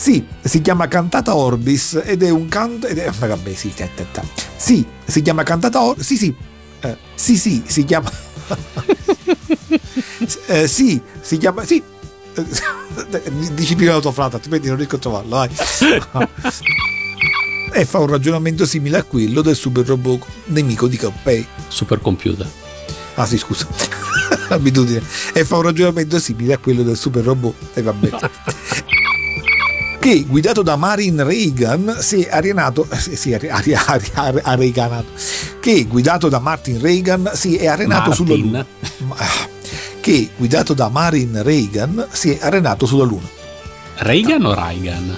[0.00, 2.86] Sì, si chiama Cantata Orbis ed è un canto.
[2.86, 4.22] Ed è, vabbè, sì, ta, ta, ta.
[4.56, 6.06] Sì, si chiama Cantata Orbis.
[6.06, 6.34] Sì, sì.
[6.80, 8.10] Eh, sì, sì, si chiama.
[10.46, 11.64] Eh, sì, si chiama.
[11.64, 11.82] Sì.
[12.34, 15.36] Eh, Dici prima la tua frase, altrimenti non riesco a trovarlo.
[15.36, 15.50] Vai.
[17.72, 21.46] e fa un ragionamento simile a quello del super robot nemico di Cappei.
[21.68, 22.48] Supercomputer.
[23.16, 23.66] Ah sì, scusa.
[24.48, 25.02] L'abitudine.
[25.34, 27.54] E fa un ragionamento simile a quello del super robot.
[27.74, 28.10] E vabbè.
[30.00, 35.08] Che guidato da Marin Reagan si è arenato eh, ari- ari- areganato
[35.60, 38.14] che guidato da Martin Reagan si è arenato Martin.
[38.26, 38.66] sulla luna
[40.00, 43.28] che guidato da Marin Reagan si è arenato sulla luna
[43.98, 45.16] Reagan o Reagan?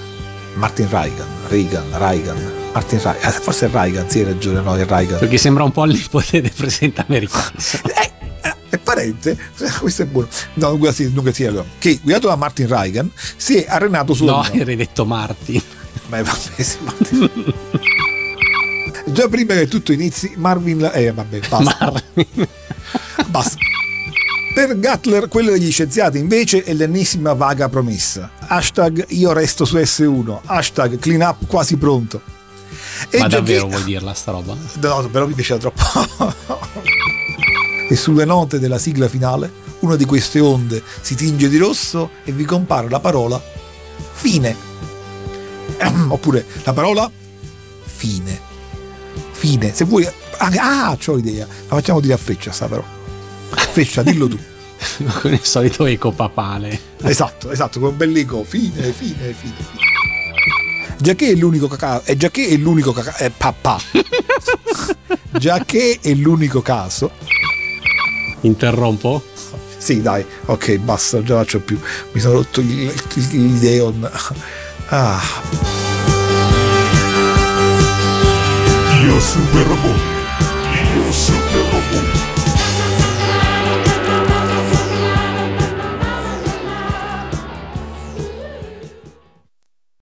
[0.54, 4.84] Martin Reagan Reagan Reagan Martin Reagan eh, forse è Reagan sì hai ragione no è
[4.84, 7.52] Reagan Perché sembra un po' il nipote del presidente americano.
[7.94, 8.10] è
[8.94, 9.36] parente
[9.80, 13.56] questo è buono no dunque sì, dunque sì allora che guidato da Martin Reagan si
[13.56, 15.62] è arenato sulla No, luna detto Martin.
[16.08, 16.78] Ma vabbè, sì,
[19.06, 20.90] Già prima che tutto inizi, Marvin.
[20.92, 21.92] Eh, vabbè, basta.
[23.28, 23.56] basta.
[24.54, 28.30] Per Gatler, quello degli scienziati, invece, è l'ennesima vaga promessa.
[28.38, 30.40] Hashtag io resto su S1.
[30.44, 32.20] Hashtag clean up quasi pronto.
[33.10, 34.54] E Ma davvero che- vuol dirla sta roba?
[34.80, 35.82] No, però mi piaceva troppo.
[37.92, 42.32] E sulle note della sigla finale, una di queste onde si tinge di rosso e
[42.32, 43.38] vi compare la parola
[44.14, 44.56] fine.
[46.08, 47.10] Oppure la parola
[47.84, 48.40] fine.
[49.32, 49.74] Fine.
[49.74, 50.08] Se vuoi.
[50.38, 51.46] Ah, c'ho idea.
[51.46, 52.82] La facciamo dire a freccia sta però.
[53.50, 54.38] Freccia, dillo tu.
[55.20, 56.80] Con il solito eco papale.
[57.02, 58.42] Esatto, esatto, con un bell'eco.
[58.42, 59.34] Fine, fine, fine.
[59.34, 60.96] fine.
[60.96, 62.10] Giacché è l'unico cacato.
[62.10, 63.22] E giacché è l'unico cacato.
[63.22, 63.78] Eh, papà.
[65.36, 67.10] giacché è l'unico caso.
[68.42, 69.22] Interrompo?
[69.76, 71.78] Sì, dai, ok, basta, non ce la faccio più.
[72.12, 72.82] Mi sono rotto il,
[73.14, 74.10] il, il Deon.
[74.88, 75.20] Ah.
[79.04, 81.41] Io super robot.